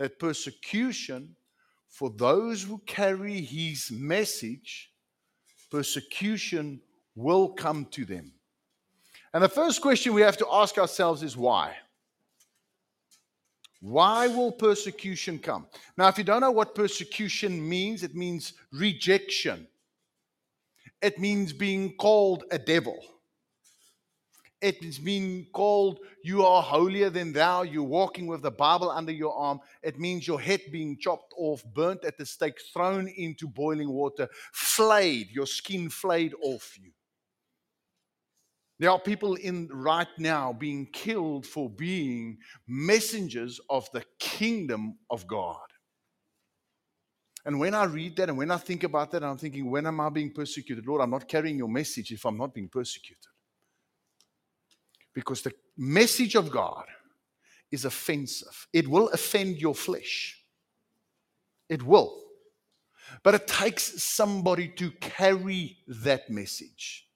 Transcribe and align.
that 0.00 0.18
persecution 0.18 1.36
for 1.86 2.08
those 2.08 2.62
who 2.62 2.78
carry 2.86 3.42
his 3.42 3.90
message, 3.90 4.90
persecution 5.70 6.80
will 7.14 7.50
come 7.50 7.84
to 7.90 8.06
them. 8.06 8.32
And 9.34 9.44
the 9.44 9.48
first 9.48 9.82
question 9.82 10.14
we 10.14 10.22
have 10.22 10.38
to 10.38 10.46
ask 10.50 10.78
ourselves 10.78 11.22
is 11.22 11.36
why? 11.36 11.76
Why 13.80 14.26
will 14.26 14.52
persecution 14.52 15.38
come? 15.38 15.66
Now, 15.98 16.08
if 16.08 16.16
you 16.16 16.24
don't 16.24 16.40
know 16.40 16.50
what 16.50 16.74
persecution 16.74 17.68
means, 17.68 18.02
it 18.02 18.14
means 18.14 18.54
rejection, 18.72 19.66
it 21.02 21.18
means 21.18 21.52
being 21.52 21.92
called 21.96 22.44
a 22.50 22.58
devil. 22.58 23.04
It's 24.62 24.98
been 24.98 25.46
called 25.52 26.00
you 26.22 26.44
are 26.44 26.62
holier 26.62 27.08
than 27.08 27.32
thou. 27.32 27.62
You're 27.62 27.82
walking 27.82 28.26
with 28.26 28.42
the 28.42 28.50
Bible 28.50 28.90
under 28.90 29.12
your 29.12 29.34
arm. 29.34 29.60
It 29.82 29.98
means 29.98 30.26
your 30.26 30.40
head 30.40 30.60
being 30.70 30.98
chopped 30.98 31.32
off, 31.38 31.64
burnt 31.74 32.04
at 32.04 32.18
the 32.18 32.26
stake, 32.26 32.58
thrown 32.72 33.08
into 33.08 33.48
boiling 33.48 33.90
water, 33.90 34.28
flayed, 34.52 35.30
your 35.30 35.46
skin 35.46 35.88
flayed 35.88 36.34
off 36.42 36.76
you. 36.78 36.90
There 38.78 38.90
are 38.90 38.98
people 38.98 39.34
in 39.34 39.68
right 39.72 40.08
now 40.18 40.52
being 40.52 40.86
killed 40.86 41.46
for 41.46 41.68
being 41.68 42.38
messengers 42.66 43.60
of 43.68 43.88
the 43.92 44.04
kingdom 44.18 44.98
of 45.10 45.26
God. 45.26 45.58
And 47.46 47.58
when 47.58 47.74
I 47.74 47.84
read 47.84 48.16
that 48.16 48.28
and 48.28 48.36
when 48.36 48.50
I 48.50 48.58
think 48.58 48.84
about 48.84 49.10
that, 49.12 49.24
I'm 49.24 49.38
thinking, 49.38 49.70
when 49.70 49.86
am 49.86 50.00
I 50.00 50.10
being 50.10 50.32
persecuted? 50.32 50.86
Lord, 50.86 51.00
I'm 51.00 51.10
not 51.10 51.28
carrying 51.28 51.56
your 51.56 51.68
message 51.68 52.12
if 52.12 52.24
I'm 52.26 52.36
not 52.36 52.52
being 52.52 52.68
persecuted. 52.68 53.24
Because 55.14 55.42
the 55.42 55.52
message 55.76 56.34
of 56.34 56.50
God 56.50 56.84
is 57.70 57.84
offensive, 57.84 58.66
it 58.72 58.88
will 58.88 59.08
offend 59.10 59.58
your 59.58 59.74
flesh. 59.74 60.40
It 61.68 61.82
will. 61.82 62.20
But 63.22 63.34
it 63.34 63.46
takes 63.46 64.02
somebody 64.02 64.68
to 64.76 64.90
carry 64.92 65.78
that 65.86 66.30
message. 66.30 67.06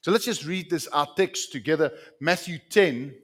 So 0.00 0.12
let's 0.12 0.24
just 0.24 0.46
read 0.46 0.70
this, 0.70 0.86
our 0.88 1.08
text 1.16 1.52
together 1.52 1.92
Matthew 2.20 2.58
10, 2.70 3.14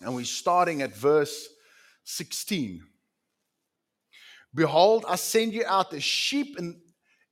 and 0.00 0.14
we're 0.14 0.24
starting 0.24 0.82
at 0.82 0.94
verse 0.94 1.48
16. 2.04 2.82
Behold, 4.54 5.04
I 5.08 5.16
send 5.16 5.52
you 5.52 5.64
out 5.66 5.92
as 5.92 6.02
sheep 6.02 6.58
in, 6.58 6.80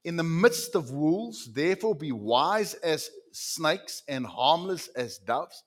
in 0.04 0.16
the 0.16 0.22
midst 0.22 0.74
of 0.74 0.90
wolves. 0.90 1.52
Therefore, 1.52 1.94
be 1.94 2.12
wise 2.12 2.74
as 2.74 3.10
snakes 3.36 4.02
and 4.08 4.26
harmless 4.26 4.88
as 4.88 5.18
doves. 5.18 5.62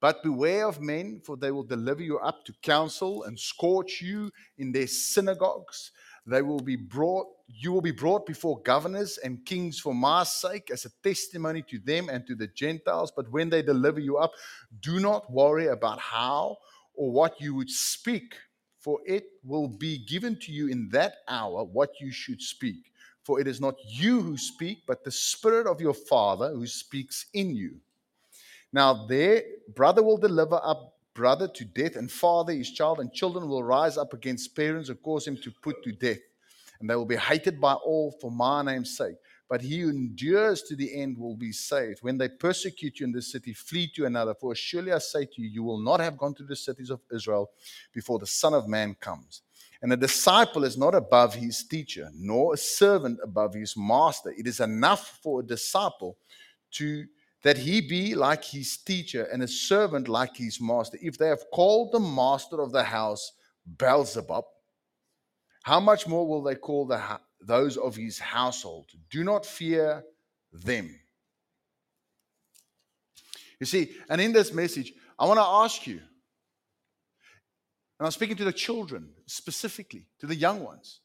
But 0.00 0.22
beware 0.24 0.66
of 0.66 0.80
men, 0.80 1.20
for 1.24 1.36
they 1.36 1.52
will 1.52 1.62
deliver 1.62 2.02
you 2.02 2.18
up 2.18 2.44
to 2.46 2.52
council 2.62 3.22
and 3.22 3.38
scorch 3.38 4.02
you 4.02 4.32
in 4.58 4.72
their 4.72 4.88
synagogues. 4.88 5.92
They 6.26 6.42
will 6.42 6.60
be 6.60 6.76
brought, 6.76 7.26
you 7.46 7.72
will 7.72 7.80
be 7.80 7.92
brought 7.92 8.26
before 8.26 8.60
governors 8.62 9.18
and 9.18 9.44
kings 9.44 9.78
for 9.78 9.94
my 9.94 10.24
sake 10.24 10.70
as 10.72 10.84
a 10.84 10.90
testimony 11.02 11.62
to 11.70 11.78
them 11.78 12.08
and 12.08 12.26
to 12.26 12.34
the 12.34 12.48
Gentiles. 12.48 13.12
But 13.14 13.30
when 13.30 13.50
they 13.50 13.62
deliver 13.62 14.00
you 14.00 14.18
up, 14.18 14.32
do 14.80 15.00
not 15.00 15.30
worry 15.32 15.68
about 15.68 16.00
how 16.00 16.58
or 16.94 17.10
what 17.10 17.40
you 17.40 17.54
would 17.54 17.70
speak, 17.70 18.34
for 18.78 19.00
it 19.06 19.24
will 19.44 19.68
be 19.68 20.04
given 20.06 20.38
to 20.40 20.52
you 20.52 20.68
in 20.68 20.88
that 20.90 21.14
hour 21.28 21.64
what 21.64 21.90
you 22.00 22.10
should 22.12 22.40
speak. 22.40 22.91
For 23.24 23.40
it 23.40 23.46
is 23.46 23.60
not 23.60 23.76
you 23.86 24.20
who 24.20 24.36
speak, 24.36 24.82
but 24.86 25.04
the 25.04 25.10
Spirit 25.10 25.66
of 25.66 25.80
your 25.80 25.94
Father 25.94 26.50
who 26.50 26.66
speaks 26.66 27.26
in 27.34 27.54
you. 27.54 27.76
Now, 28.72 29.06
their 29.06 29.42
brother 29.74 30.02
will 30.02 30.16
deliver 30.16 30.60
up 30.62 30.92
brother 31.14 31.46
to 31.46 31.64
death, 31.64 31.96
and 31.96 32.10
father 32.10 32.52
his 32.52 32.70
child, 32.70 33.00
and 33.00 33.12
children 33.12 33.48
will 33.48 33.62
rise 33.62 33.98
up 33.98 34.14
against 34.14 34.56
parents 34.56 34.88
and 34.88 35.02
cause 35.02 35.26
him 35.26 35.36
to 35.36 35.50
put 35.62 35.82
to 35.84 35.92
death. 35.92 36.18
And 36.80 36.88
they 36.88 36.96
will 36.96 37.04
be 37.04 37.16
hated 37.16 37.60
by 37.60 37.74
all 37.74 38.16
for 38.20 38.30
my 38.30 38.62
name's 38.62 38.96
sake. 38.96 39.16
But 39.48 39.60
he 39.60 39.80
who 39.80 39.90
endures 39.90 40.62
to 40.62 40.74
the 40.74 41.00
end 41.00 41.18
will 41.18 41.36
be 41.36 41.52
saved. 41.52 41.98
When 42.02 42.16
they 42.16 42.28
persecute 42.28 42.98
you 42.98 43.06
in 43.06 43.12
this 43.12 43.30
city, 43.30 43.52
flee 43.52 43.86
to 43.94 44.06
another. 44.06 44.34
For 44.34 44.54
surely 44.54 44.92
I 44.92 44.98
say 44.98 45.26
to 45.26 45.42
you, 45.42 45.48
you 45.48 45.62
will 45.62 45.78
not 45.78 46.00
have 46.00 46.16
gone 46.16 46.34
to 46.36 46.42
the 46.42 46.56
cities 46.56 46.88
of 46.88 47.00
Israel 47.12 47.50
before 47.92 48.18
the 48.18 48.26
Son 48.26 48.54
of 48.54 48.66
Man 48.66 48.96
comes. 48.98 49.42
And 49.82 49.92
a 49.92 49.96
disciple 49.96 50.62
is 50.62 50.78
not 50.78 50.94
above 50.94 51.34
his 51.34 51.64
teacher, 51.64 52.08
nor 52.14 52.54
a 52.54 52.56
servant 52.56 53.18
above 53.22 53.54
his 53.54 53.76
master. 53.76 54.32
It 54.38 54.46
is 54.46 54.60
enough 54.60 55.18
for 55.22 55.40
a 55.40 55.46
disciple 55.46 56.16
to 56.72 57.04
that 57.42 57.58
he 57.58 57.80
be 57.80 58.14
like 58.14 58.44
his 58.44 58.76
teacher 58.76 59.24
and 59.24 59.42
a 59.42 59.48
servant 59.48 60.06
like 60.06 60.36
his 60.36 60.60
master. 60.60 60.96
If 61.02 61.18
they 61.18 61.26
have 61.26 61.50
called 61.52 61.90
the 61.90 61.98
master 61.98 62.60
of 62.60 62.70
the 62.70 62.84
house 62.84 63.32
Beelzebub, 63.78 64.44
how 65.64 65.80
much 65.80 66.06
more 66.06 66.26
will 66.26 66.42
they 66.42 66.54
call 66.54 66.86
the, 66.86 67.00
those 67.40 67.76
of 67.76 67.96
his 67.96 68.18
household? 68.18 68.86
Do 69.10 69.24
not 69.24 69.44
fear 69.44 70.04
them. 70.52 70.98
You 73.58 73.66
see, 73.66 73.92
and 74.08 74.20
in 74.20 74.32
this 74.32 74.52
message, 74.52 74.92
I 75.18 75.26
want 75.26 75.38
to 75.38 75.44
ask 75.44 75.86
you, 75.86 76.00
and 78.02 78.06
I'm 78.08 78.10
speaking 78.10 78.34
to 78.38 78.44
the 78.44 78.52
children 78.52 79.10
specifically, 79.26 80.08
to 80.18 80.26
the 80.26 80.34
young 80.34 80.64
ones. 80.64 81.02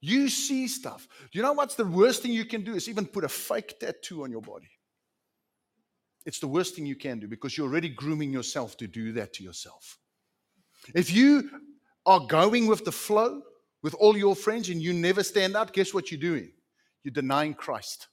You 0.00 0.30
see 0.30 0.66
stuff. 0.66 1.06
You 1.32 1.42
know 1.42 1.52
what's 1.52 1.74
the 1.74 1.84
worst 1.84 2.22
thing 2.22 2.32
you 2.32 2.46
can 2.46 2.64
do? 2.64 2.76
Is 2.76 2.88
even 2.88 3.04
put 3.04 3.24
a 3.24 3.28
fake 3.28 3.78
tattoo 3.78 4.24
on 4.24 4.30
your 4.30 4.40
body. 4.40 4.70
It's 6.24 6.38
the 6.38 6.48
worst 6.48 6.74
thing 6.76 6.86
you 6.86 6.96
can 6.96 7.18
do 7.18 7.28
because 7.28 7.58
you're 7.58 7.66
already 7.66 7.90
grooming 7.90 8.32
yourself 8.32 8.78
to 8.78 8.86
do 8.86 9.12
that 9.12 9.34
to 9.34 9.44
yourself. 9.44 9.98
If 10.94 11.12
you 11.12 11.50
are 12.06 12.20
going 12.20 12.66
with 12.66 12.86
the 12.86 12.92
flow 12.92 13.42
with 13.82 13.92
all 13.96 14.16
your 14.16 14.34
friends 14.34 14.70
and 14.70 14.80
you 14.80 14.94
never 14.94 15.22
stand 15.22 15.56
out, 15.56 15.74
guess 15.74 15.92
what 15.92 16.10
you're 16.10 16.18
doing? 16.18 16.52
You're 17.04 17.12
denying 17.12 17.52
Christ. 17.52 18.08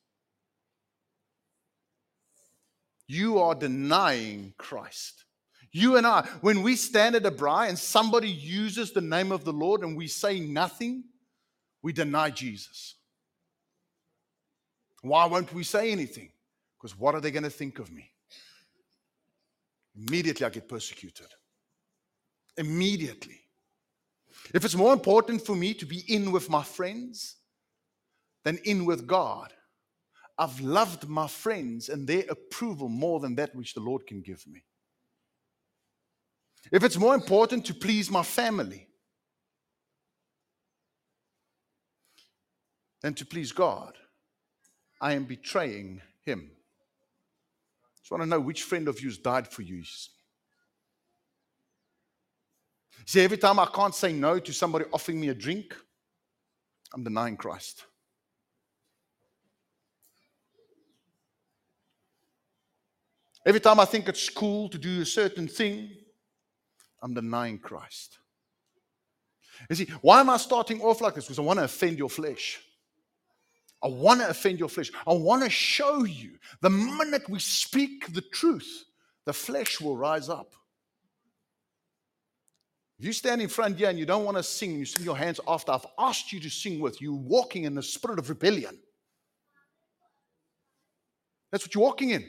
You 3.07 3.39
are 3.39 3.55
denying 3.55 4.53
Christ. 4.57 5.23
You 5.77 5.97
and 5.97 6.07
I, 6.07 6.27
when 6.41 6.63
we 6.63 6.75
stand 6.75 7.15
at 7.15 7.25
a 7.27 7.31
braai 7.31 7.69
and 7.69 7.77
somebody 7.77 8.29
uses 8.29 8.91
the 8.91 9.01
name 9.01 9.31
of 9.31 9.45
the 9.45 9.53
Lord 9.53 9.81
and 9.81 9.95
we 9.95 10.07
say 10.07 10.39
nothing, 10.39 11.03
we 11.83 11.93
deny 11.93 12.31
Jesus. 12.31 12.95
Why 15.03 15.25
won't 15.25 15.53
we 15.53 15.63
say 15.63 15.91
anything? 15.91 16.31
Because 16.77 16.97
what 16.97 17.13
are 17.13 17.21
they 17.21 17.29
going 17.29 17.43
to 17.43 17.51
think 17.51 17.77
of 17.77 17.91
me? 17.91 18.09
Immediately 19.95 20.47
I 20.47 20.49
get 20.49 20.67
persecuted. 20.67 21.27
Immediately. 22.57 23.39
If 24.55 24.65
it's 24.65 24.75
more 24.75 24.93
important 24.93 25.45
for 25.45 25.55
me 25.55 25.75
to 25.75 25.85
be 25.85 26.03
in 26.07 26.31
with 26.31 26.49
my 26.49 26.63
friends 26.63 27.35
than 28.43 28.57
in 28.63 28.83
with 28.83 29.05
God, 29.05 29.53
I've 30.39 30.59
loved 30.59 31.07
my 31.07 31.27
friends 31.27 31.89
and 31.89 32.07
their 32.07 32.23
approval 32.29 32.89
more 32.89 33.19
than 33.19 33.35
that 33.35 33.53
which 33.53 33.75
the 33.75 33.79
Lord 33.79 34.07
can 34.07 34.21
give 34.21 34.45
me. 34.47 34.63
If 36.71 36.83
it's 36.83 36.97
more 36.97 37.15
important 37.15 37.65
to 37.65 37.73
please 37.73 38.11
my 38.11 38.23
family 38.23 38.87
than 43.01 43.13
to 43.15 43.25
please 43.25 43.51
God, 43.51 43.93
I 44.99 45.13
am 45.13 45.25
betraying 45.25 46.01
Him. 46.25 46.51
I 46.51 47.99
just 47.99 48.11
want 48.11 48.23
to 48.23 48.29
know 48.29 48.39
which 48.39 48.63
friend 48.63 48.87
of 48.87 49.01
yours 49.01 49.17
died 49.17 49.47
for 49.47 49.61
you. 49.61 49.83
See, 53.05 53.21
every 53.21 53.37
time 53.37 53.59
I 53.59 53.67
can't 53.67 53.95
say 53.95 54.11
no 54.11 54.39
to 54.39 54.51
somebody 54.51 54.85
offering 54.91 55.21
me 55.21 55.29
a 55.29 55.33
drink, 55.33 55.73
I'm 56.93 57.03
denying 57.03 57.37
Christ. 57.37 57.85
Every 63.45 63.61
time 63.61 63.79
I 63.79 63.85
think 63.85 64.09
it's 64.09 64.27
cool 64.27 64.67
to 64.67 64.77
do 64.77 65.01
a 65.01 65.05
certain 65.05 65.47
thing, 65.47 65.91
I'm 67.01 67.13
denying 67.13 67.59
Christ. 67.59 68.17
You 69.69 69.75
see, 69.75 69.87
why 70.01 70.19
am 70.19 70.29
I 70.29 70.37
starting 70.37 70.81
off 70.81 71.01
like 71.01 71.15
this? 71.15 71.25
Because 71.25 71.39
I 71.39 71.43
want 71.43 71.59
to 71.59 71.65
offend 71.65 71.97
your 71.97 72.09
flesh. 72.09 72.59
I 73.83 73.87
want 73.87 74.21
to 74.21 74.29
offend 74.29 74.59
your 74.59 74.69
flesh. 74.69 74.91
I 75.05 75.13
want 75.13 75.43
to 75.43 75.49
show 75.49 76.03
you 76.03 76.31
the 76.61 76.69
minute 76.69 77.29
we 77.29 77.39
speak 77.39 78.11
the 78.13 78.21
truth, 78.21 78.85
the 79.25 79.33
flesh 79.33 79.79
will 79.79 79.97
rise 79.97 80.29
up. 80.29 80.53
If 82.99 83.05
you 83.05 83.13
stand 83.13 83.41
in 83.41 83.47
front 83.47 83.77
here 83.77 83.89
and 83.89 83.99
you 83.99 84.07
don't 84.07 84.25
want 84.25 84.37
to 84.37 84.43
sing, 84.43 84.75
you 84.75 84.85
sing 84.85 85.05
your 85.05 85.17
hands 85.17 85.39
after 85.47 85.71
I've 85.71 85.85
asked 85.99 86.33
you 86.33 86.39
to 86.39 86.49
sing 86.49 86.79
with, 86.79 86.99
you 86.99 87.13
walking 87.13 87.65
in 87.65 87.75
the 87.75 87.83
spirit 87.83 88.17
of 88.17 88.29
rebellion. 88.29 88.79
That's 91.51 91.63
what 91.63 91.75
you're 91.75 91.83
walking 91.83 92.09
in. 92.09 92.27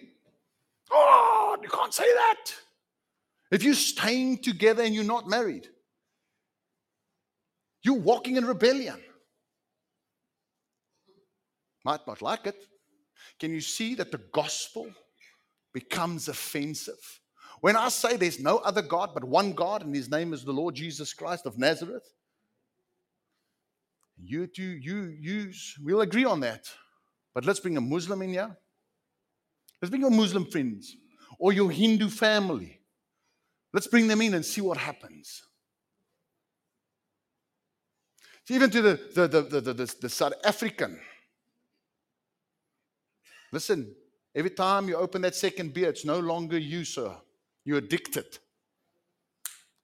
Oh, 0.91 1.57
you 1.63 1.69
can't 1.69 1.95
say 1.95 2.05
that. 2.05 2.55
If 3.51 3.63
you're 3.63 3.75
staying 3.75 4.39
together 4.39 4.83
and 4.83 4.95
you're 4.95 5.05
not 5.05 5.29
married, 5.29 5.67
you're 7.83 7.99
walking 7.99 8.37
in 8.37 8.45
rebellion 8.45 9.01
might 11.85 12.07
not 12.07 12.21
like 12.21 12.47
it. 12.47 12.57
Can 13.41 13.51
you 13.51 13.63
see 13.63 13.95
that 13.95 14.13
the 14.13 14.21
gospel 14.33 14.91
becomes 15.73 16.29
offensive 16.29 17.21
When 17.61 17.77
I 17.77 17.89
say 17.89 18.17
there's 18.17 18.39
no 18.39 18.59
other 18.59 18.83
God 18.83 19.11
but 19.15 19.25
one 19.25 19.53
God, 19.53 19.83
and 19.83 19.95
his 19.95 20.11
name 20.11 20.33
is 20.33 20.45
the 20.45 20.53
Lord 20.53 20.75
Jesus 20.75 21.13
Christ 21.13 21.45
of 21.45 21.59
Nazareth, 21.59 22.05
you 24.21 24.47
two, 24.47 24.63
you 24.63 25.17
use, 25.21 25.75
we'll 25.83 26.03
agree 26.03 26.25
on 26.25 26.41
that. 26.41 26.71
But 27.35 27.45
let's 27.45 27.61
bring 27.61 27.77
a 27.77 27.81
Muslim 27.81 28.23
in 28.23 28.31
here. 28.31 28.57
Let's 29.81 29.91
bring 29.91 30.03
your 30.03 30.11
Muslim 30.11 30.45
friends 30.45 30.97
or 31.39 31.53
your 31.53 31.71
Hindu 31.71 32.11
family. 32.11 32.78
Let's 33.73 33.87
bring 33.87 34.09
them 34.09 34.21
in 34.23 34.35
and 34.35 34.45
see 34.45 34.61
what 34.61 34.79
happens. 34.79 35.43
Even 38.51 38.71
to 38.71 38.81
the, 38.81 39.01
the, 39.15 39.29
the, 39.29 39.43
the, 39.43 39.61
the, 39.61 39.95
the 40.01 40.09
South 40.09 40.33
African. 40.43 40.99
Listen, 43.53 43.95
every 44.35 44.51
time 44.51 44.89
you 44.89 44.97
open 44.97 45.21
that 45.23 45.35
second 45.35 45.75
beer, 45.75 45.91
it's 45.91 46.05
no 46.05 46.19
longer 46.19 46.57
you, 46.59 46.85
sir. 46.85 47.15
You're 47.65 47.79
addicted. 47.79 48.39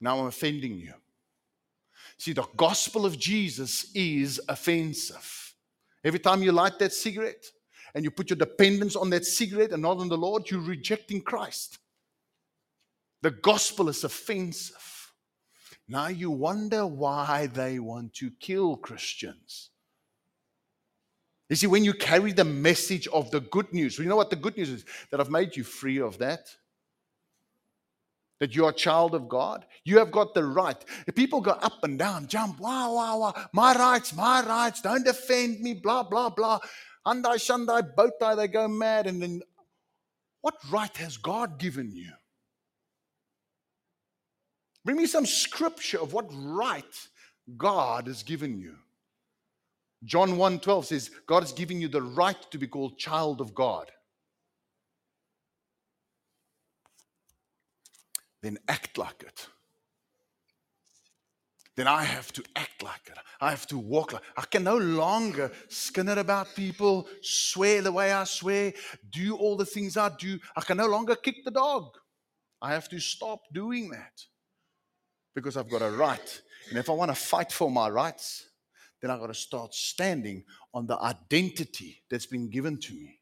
Now 0.00 0.18
I'm 0.18 0.26
offending 0.26 0.78
you. 0.78 0.94
See, 2.16 2.32
the 2.32 2.46
gospel 2.56 3.04
of 3.04 3.18
Jesus 3.18 3.90
is 3.94 4.40
offensive. 4.48 5.54
Every 6.02 6.18
time 6.18 6.42
you 6.42 6.52
light 6.52 6.78
that 6.78 6.92
cigarette 6.92 7.44
and 7.94 8.04
you 8.04 8.10
put 8.10 8.30
your 8.30 8.36
dependence 8.36 8.96
on 8.96 9.10
that 9.10 9.24
cigarette 9.24 9.72
and 9.72 9.82
not 9.82 9.98
on 9.98 10.08
the 10.08 10.16
Lord, 10.16 10.50
you're 10.50 10.60
rejecting 10.60 11.20
Christ. 11.20 11.78
The 13.24 13.30
gospel 13.30 13.88
is 13.88 14.04
offensive. 14.04 15.10
Now 15.88 16.08
you 16.08 16.30
wonder 16.30 16.86
why 16.86 17.46
they 17.46 17.78
want 17.78 18.12
to 18.16 18.30
kill 18.38 18.76
Christians. 18.76 19.70
You 21.48 21.56
see, 21.56 21.66
when 21.66 21.84
you 21.84 21.94
carry 21.94 22.32
the 22.32 22.44
message 22.44 23.06
of 23.08 23.30
the 23.30 23.40
good 23.40 23.72
news, 23.72 23.98
you 23.98 24.04
know 24.04 24.16
what 24.16 24.28
the 24.28 24.36
good 24.36 24.58
news 24.58 24.68
is? 24.68 24.84
That 25.10 25.20
I've 25.20 25.30
made 25.30 25.56
you 25.56 25.64
free 25.64 26.02
of 26.02 26.18
that 26.18 26.54
that 28.40 28.54
you're 28.54 28.68
a 28.68 28.74
child 28.74 29.14
of 29.14 29.26
God. 29.26 29.64
You 29.84 30.00
have 30.00 30.10
got 30.10 30.34
the 30.34 30.44
right. 30.44 30.76
People 31.14 31.40
go 31.40 31.52
up 31.52 31.82
and 31.82 31.98
down, 31.98 32.26
jump, 32.26 32.60
wow, 32.60 32.92
wow, 32.92 33.18
wow, 33.18 33.34
my 33.54 33.74
rights, 33.74 34.14
my 34.14 34.44
rights, 34.44 34.82
don't 34.82 35.02
defend 35.02 35.60
me, 35.60 35.72
blah, 35.72 36.02
blah, 36.02 36.28
blah. 36.28 36.58
Andai, 37.06 37.36
shandai, 37.36 37.94
bow 37.96 38.34
they 38.34 38.48
go 38.48 38.68
mad. 38.68 39.06
And 39.06 39.22
then 39.22 39.40
what 40.42 40.56
right 40.70 40.94
has 40.98 41.16
God 41.16 41.58
given 41.58 41.94
you? 41.94 42.10
Bring 44.84 44.98
me 44.98 45.06
some 45.06 45.26
scripture 45.26 46.00
of 46.00 46.12
what 46.12 46.26
right 46.30 47.08
God 47.56 48.06
has 48.06 48.22
given 48.22 48.58
you. 48.58 48.76
John 50.04 50.32
1:12 50.32 50.84
says, 50.84 51.10
God 51.26 51.42
is 51.42 51.52
giving 51.52 51.80
you 51.80 51.88
the 51.88 52.02
right 52.02 52.36
to 52.50 52.58
be 52.58 52.66
called 52.66 52.98
child 52.98 53.40
of 53.40 53.54
God. 53.54 53.90
then 58.44 58.58
act 58.68 58.98
like 58.98 59.22
it. 59.22 59.48
Then 61.76 61.88
I 61.88 62.04
have 62.04 62.30
to 62.34 62.44
act 62.54 62.82
like 62.82 63.06
it. 63.06 63.16
I 63.40 63.50
have 63.50 63.66
to 63.68 63.78
walk 63.78 64.12
like 64.12 64.22
I 64.36 64.42
can 64.42 64.62
no 64.62 64.76
longer 64.76 65.50
skin 65.68 66.08
it 66.08 66.18
about 66.18 66.54
people, 66.54 67.08
swear 67.22 67.80
the 67.80 67.90
way 67.90 68.12
I 68.12 68.24
swear, 68.24 68.74
do 69.10 69.34
all 69.34 69.56
the 69.56 69.64
things 69.64 69.96
I 69.96 70.10
do. 70.18 70.38
I 70.56 70.60
can 70.60 70.76
no 70.76 70.86
longer 70.86 71.16
kick 71.16 71.36
the 71.44 71.50
dog. 71.50 71.84
I 72.60 72.72
have 72.72 72.88
to 72.90 73.00
stop 73.00 73.40
doing 73.52 73.90
that 73.90 74.12
because 75.34 75.56
I've 75.56 75.70
got 75.70 75.82
a 75.82 75.90
right. 75.90 76.42
And 76.68 76.78
if 76.78 76.88
I 76.88 76.92
want 76.92 77.10
to 77.10 77.14
fight 77.14 77.52
for 77.52 77.70
my 77.70 77.88
rights, 77.88 78.46
then 79.00 79.10
I've 79.10 79.20
got 79.20 79.26
to 79.26 79.34
start 79.34 79.74
standing 79.74 80.44
on 80.72 80.86
the 80.86 80.98
identity 80.98 82.02
that's 82.10 82.26
been 82.26 82.48
given 82.48 82.78
to 82.78 82.94
me. 82.94 83.20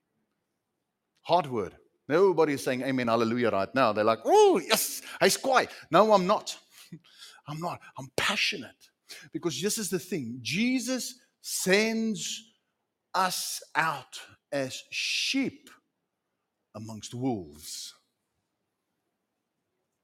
Hard 1.22 1.46
word. 1.46 1.74
Nobody 2.08 2.54
is 2.54 2.64
saying 2.64 2.82
amen, 2.82 3.08
hallelujah 3.08 3.50
right 3.50 3.74
now. 3.74 3.92
They're 3.92 4.04
like, 4.04 4.20
oh, 4.24 4.60
yes, 4.64 5.02
he's 5.20 5.36
quiet. 5.36 5.70
No, 5.90 6.12
I'm 6.12 6.26
not. 6.26 6.56
I'm 7.48 7.60
not. 7.60 7.80
I'm 7.98 8.10
passionate. 8.16 8.70
Because 9.32 9.60
this 9.60 9.78
is 9.78 9.90
the 9.90 9.98
thing 9.98 10.38
Jesus 10.40 11.14
sends 11.40 12.42
us 13.14 13.62
out 13.74 14.18
as 14.52 14.82
sheep 14.90 15.68
amongst 16.74 17.14
wolves. 17.14 17.94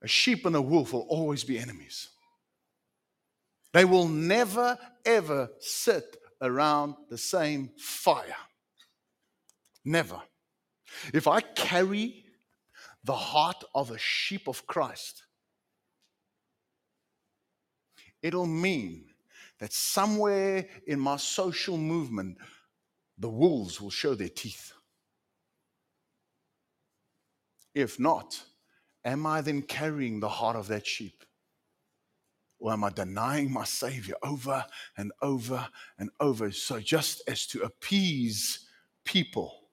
A 0.02 0.08
sheep 0.08 0.46
and 0.46 0.54
a 0.54 0.62
wolf 0.62 0.92
will 0.92 1.06
always 1.08 1.44
be 1.44 1.58
enemies. 1.58 2.08
They 3.72 3.84
will 3.84 4.08
never, 4.08 4.78
ever 5.04 5.50
sit 5.58 6.16
around 6.40 6.94
the 7.10 7.18
same 7.18 7.70
fire. 7.76 8.36
Never. 9.84 10.20
If 11.12 11.26
I 11.26 11.40
carry 11.40 12.24
the 13.04 13.14
heart 13.14 13.62
of 13.74 13.90
a 13.90 13.98
sheep 13.98 14.48
of 14.48 14.66
Christ, 14.66 15.24
it'll 18.22 18.46
mean 18.46 19.06
that 19.58 19.72
somewhere 19.72 20.66
in 20.86 21.00
my 21.00 21.16
social 21.16 21.76
movement, 21.76 22.38
the 23.18 23.28
wolves 23.28 23.80
will 23.80 23.90
show 23.90 24.14
their 24.14 24.28
teeth. 24.28 24.72
If 27.74 27.98
not, 27.98 28.40
am 29.08 29.26
I 29.26 29.40
then 29.40 29.62
carrying 29.62 30.20
the 30.20 30.28
heart 30.28 30.56
of 30.56 30.68
that 30.68 30.86
sheep? 30.86 31.24
Or 32.58 32.72
am 32.72 32.82
I 32.82 32.90
denying 32.90 33.52
my 33.52 33.64
Savior 33.64 34.14
over 34.22 34.64
and 34.96 35.12
over 35.22 35.68
and 35.98 36.10
over? 36.18 36.50
So, 36.50 36.80
just 36.80 37.22
as 37.28 37.46
to 37.48 37.62
appease 37.62 38.66
people, 39.04 39.68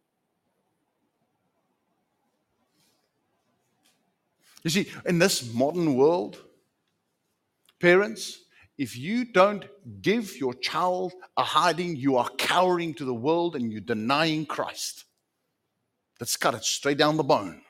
You 4.65 4.71
see, 4.71 4.87
in 5.05 5.19
this 5.19 5.53
modern 5.53 5.93
world, 5.93 6.39
parents, 7.79 8.45
if 8.79 8.97
you 8.97 9.23
don't 9.23 9.63
give 10.01 10.38
your 10.38 10.55
child 10.55 11.13
a 11.38 11.43
hiding, 11.43 11.95
you 11.95 12.17
are 12.17 12.27
cowering 12.39 12.95
to 12.95 13.05
the 13.05 13.13
world 13.13 13.55
and 13.55 13.71
you're 13.71 13.79
denying 13.79 14.43
Christ. 14.43 15.05
Let's 16.19 16.35
cut 16.35 16.55
it 16.55 16.63
straight 16.63 16.97
down 16.97 17.15
the 17.15 17.23
bone. 17.23 17.61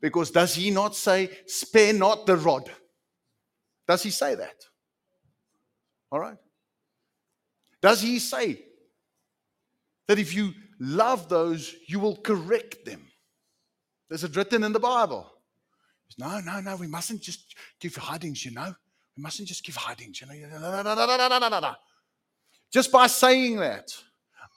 Because 0.00 0.30
does 0.30 0.54
he 0.54 0.70
not 0.70 0.94
say, 0.94 1.30
spare 1.46 1.92
not 1.92 2.26
the 2.26 2.36
rod? 2.36 2.70
Does 3.86 4.02
he 4.02 4.10
say 4.10 4.34
that? 4.34 4.64
All 6.10 6.20
right. 6.20 6.36
Does 7.80 8.00
he 8.00 8.18
say 8.18 8.64
that 10.06 10.18
if 10.18 10.34
you 10.34 10.52
love 10.78 11.28
those, 11.28 11.74
you 11.86 12.00
will 12.00 12.16
correct 12.16 12.84
them? 12.84 13.06
There's 14.08 14.24
it 14.24 14.36
written 14.36 14.64
in 14.64 14.72
the 14.72 14.80
Bible. 14.80 15.30
No, 16.18 16.40
no, 16.40 16.60
no, 16.60 16.76
we 16.76 16.86
mustn't 16.86 17.20
just 17.20 17.56
give 17.80 17.96
hidings, 17.96 18.44
you 18.44 18.52
know. 18.52 18.74
We 19.16 19.22
mustn't 19.22 19.48
just 19.48 19.64
give 19.64 19.76
hidings, 19.76 20.20
you 20.20 20.26
know. 20.26 21.74
Just 22.72 22.92
by 22.92 23.06
saying 23.06 23.56
that, 23.56 23.90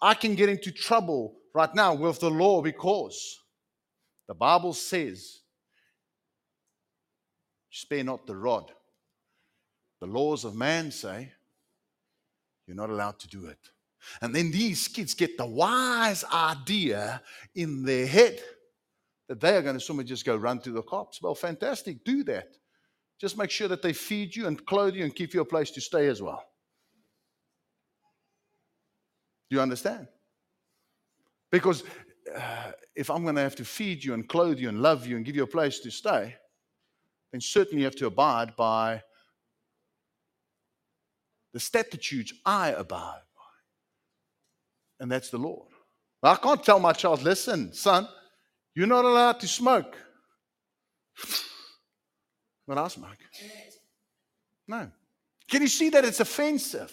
I 0.02 0.14
can 0.14 0.36
get 0.36 0.50
into 0.50 0.72
trouble 0.72 1.36
right 1.54 1.74
now 1.74 1.96
with 1.96 2.20
the 2.20 2.30
law 2.30 2.62
because 2.62 3.40
the 4.28 4.34
Bible 4.34 4.74
says, 4.74 5.40
spare 7.70 8.04
not 8.04 8.28
the 8.28 8.36
rod. 8.36 8.72
The 10.00 10.08
laws 10.08 10.46
of 10.46 10.56
man 10.56 10.92
say, 10.92 11.32
you're 12.68 12.76
not 12.76 12.90
allowed 12.90 13.20
to 13.20 13.28
do 13.28 13.46
it. 13.48 13.60
And 14.22 14.36
then 14.36 14.52
these 14.52 14.88
kids 14.88 15.14
get 15.14 15.38
the 15.38 15.46
wise 15.46 16.24
idea 16.32 17.22
in 17.56 17.84
their 17.84 18.06
head 18.06 18.40
that 19.28 19.40
they 19.42 19.56
are 19.56 19.62
going 19.62 19.76
to 19.76 19.84
somehow 19.84 20.04
just 20.04 20.26
go 20.26 20.36
run 20.36 20.60
to 20.60 20.72
the 20.72 20.84
cops. 20.84 21.22
Well, 21.22 21.36
fantastic, 21.36 22.04
do 22.04 22.24
that. 22.26 22.48
Just 23.20 23.38
make 23.38 23.50
sure 23.50 23.68
that 23.68 23.82
they 23.82 23.94
feed 23.94 24.36
you 24.36 24.48
and 24.48 24.64
clothe 24.66 24.96
you 24.96 25.04
and 25.04 25.16
give 25.16 25.34
you 25.34 25.42
a 25.42 25.46
place 25.46 25.72
to 25.72 25.82
stay 25.82 26.08
as 26.08 26.22
well. 26.22 26.44
Do 29.50 29.56
you 29.56 29.62
understand? 29.62 30.08
Because 31.52 31.84
if 32.96 33.10
I'm 33.10 33.24
going 33.24 33.36
to 33.36 33.42
have 33.42 33.56
to 33.58 33.66
feed 33.66 34.04
you 34.04 34.14
and 34.14 34.28
clothe 34.28 34.60
you 34.60 34.70
and 34.70 34.82
love 34.82 35.06
you 35.06 35.16
and 35.16 35.26
give 35.26 35.36
you 35.36 35.44
a 35.44 35.48
place 35.48 35.80
to 35.80 35.92
stay, 35.92 36.36
then 37.32 37.42
certainly 37.42 37.80
you 37.80 37.86
have 37.86 37.96
to 37.96 38.08
abide 38.08 38.56
by 38.56 39.02
the 41.54 41.60
statutes 41.60 42.34
I 42.46 42.70
abide 42.70 43.22
by. 43.36 43.44
And 45.00 45.12
that's 45.12 45.30
the 45.30 45.38
Lord. 45.38 45.70
I 46.24 46.36
can't 46.36 46.64
tell 46.64 46.80
my 46.80 46.94
child, 46.94 47.22
listen, 47.24 47.74
son, 47.74 48.08
you're 48.76 48.88
not 48.88 49.06
allowed 49.06 49.40
to 49.42 49.48
smoke. 49.48 49.96
But 52.68 52.78
I 52.78 52.90
smoke. 52.90 53.16
No. 54.68 54.92
Can 55.50 55.62
you 55.62 55.70
see 55.70 55.90
that 55.92 56.04
it's 56.04 56.20
offensive? 56.20 56.92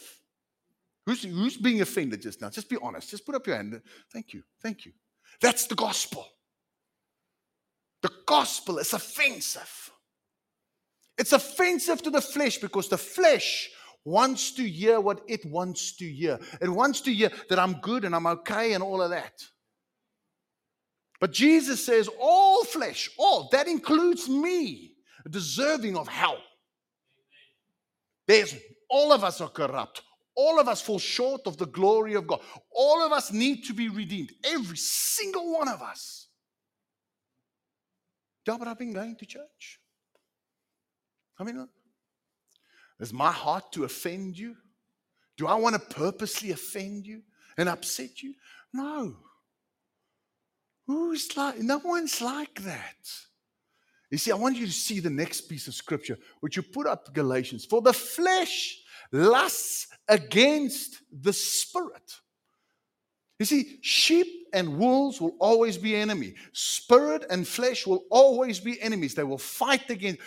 Who's, 1.05 1.25
who's 1.25 1.57
being 1.57 1.81
offended 1.81 2.23
just 2.23 2.41
now? 2.41 2.49
Just 2.49 2.71
be 2.71 2.77
honest. 2.81 3.11
Just 3.11 3.27
put 3.27 3.35
up 3.35 3.45
your 3.47 3.57
hand. 3.57 3.83
Thank 4.13 4.33
you. 4.33 4.45
Thank 4.63 4.87
you. 4.87 4.93
That's 5.41 5.67
the 5.67 5.75
gospel. 5.75 6.27
The 8.03 8.11
gospel 8.27 8.79
is 8.79 8.93
offensive. 8.93 9.91
It's 11.17 11.33
offensive 11.33 12.03
to 12.03 12.11
the 12.11 12.21
flesh 12.21 12.59
because 12.59 12.89
the 12.89 12.99
flesh 12.99 13.71
wants 14.05 14.53
to 14.53 14.69
hear 14.69 15.01
what 15.01 15.23
it 15.27 15.45
wants 15.47 15.97
to 15.97 16.05
hear. 16.05 16.39
It 16.61 16.69
wants 16.69 17.01
to 17.03 17.15
hear 17.15 17.31
that 17.49 17.59
I'm 17.59 17.81
good 17.81 18.05
and 18.05 18.15
I'm 18.15 18.27
okay 18.27 18.75
and 18.75 18.83
all 18.83 19.01
of 19.01 19.11
that. 19.11 19.43
But 21.21 21.33
Jesus 21.33 21.85
says, 21.85 22.09
all 22.21 22.65
flesh, 22.65 23.09
all, 23.17 23.49
that 23.53 23.69
includes 23.69 24.29
me, 24.29 24.97
deserving 25.31 25.97
of 25.97 26.09
hell. 26.09 26.39
There's 28.27 28.55
all 28.91 29.13
of 29.13 29.25
us 29.25 29.41
are 29.41 29.49
corrupt. 29.49 30.03
All 30.37 30.59
of 30.59 30.69
us 30.69 30.81
fall 30.81 30.99
short 30.99 31.43
of 31.47 31.57
the 31.57 31.67
glory 31.67 32.15
of 32.15 32.27
God. 32.27 32.41
All 32.71 33.05
of 33.05 33.13
us 33.13 33.33
need 33.33 33.65
to 33.65 33.73
be 33.73 33.89
redeemed. 33.89 34.33
Every 34.45 34.77
single 34.77 35.53
one 35.53 35.69
of 35.69 35.81
us. 35.81 36.29
Yeah, 38.47 38.57
but 38.59 38.69
I've 38.69 38.79
been 38.79 38.93
going 38.93 39.17
to 39.17 39.27
church. 39.27 39.81
I 41.39 41.45
mean, 41.45 41.69
is 43.01 43.13
my 43.13 43.33
heart 43.33 43.73
to 43.73 43.85
offend 43.85 44.39
you? 44.39 44.57
Do 45.37 45.47
I 45.47 45.55
want 45.55 45.75
to 45.75 45.97
purposely 45.97 46.51
offend 46.51 47.07
you 47.07 47.23
and 47.57 47.69
upset 47.69 48.23
you? 48.23 48.35
No. 48.73 49.17
Who's 50.87 51.37
like, 51.37 51.59
no 51.59 51.79
one's 51.79 52.21
like 52.21 52.63
that. 52.63 52.97
You 54.11 54.19
see, 54.19 54.31
I 54.31 54.37
want 54.37 54.57
you 54.57 54.67
to 54.67 54.73
see 54.73 55.01
the 55.01 55.11
next 55.11 55.43
piece 55.43 55.67
of 55.67 55.75
scripture, 55.75 56.19
which 56.41 56.57
you 56.57 56.63
put 56.63 56.87
up 56.87 57.13
Galatians. 57.15 57.65
For 57.65 57.81
the 57.81 57.93
flesh 57.93 58.81
lusts 59.15 59.87
against 60.09 61.01
the 61.23 61.33
spirit. 61.33 62.21
You 63.39 63.47
see, 63.47 63.79
sheep 63.81 64.27
and 64.53 64.77
wolves 64.79 65.21
will 65.21 65.37
always 65.41 65.79
be 65.79 65.97
enemy. 65.97 66.35
Spirit 66.53 67.25
and 67.31 67.47
flesh 67.47 67.87
will 67.87 68.05
always 68.11 68.61
be 68.61 68.81
enemies. 68.81 69.15
They 69.15 69.25
will 69.25 69.39
fight 69.39 69.89
against. 69.91 70.21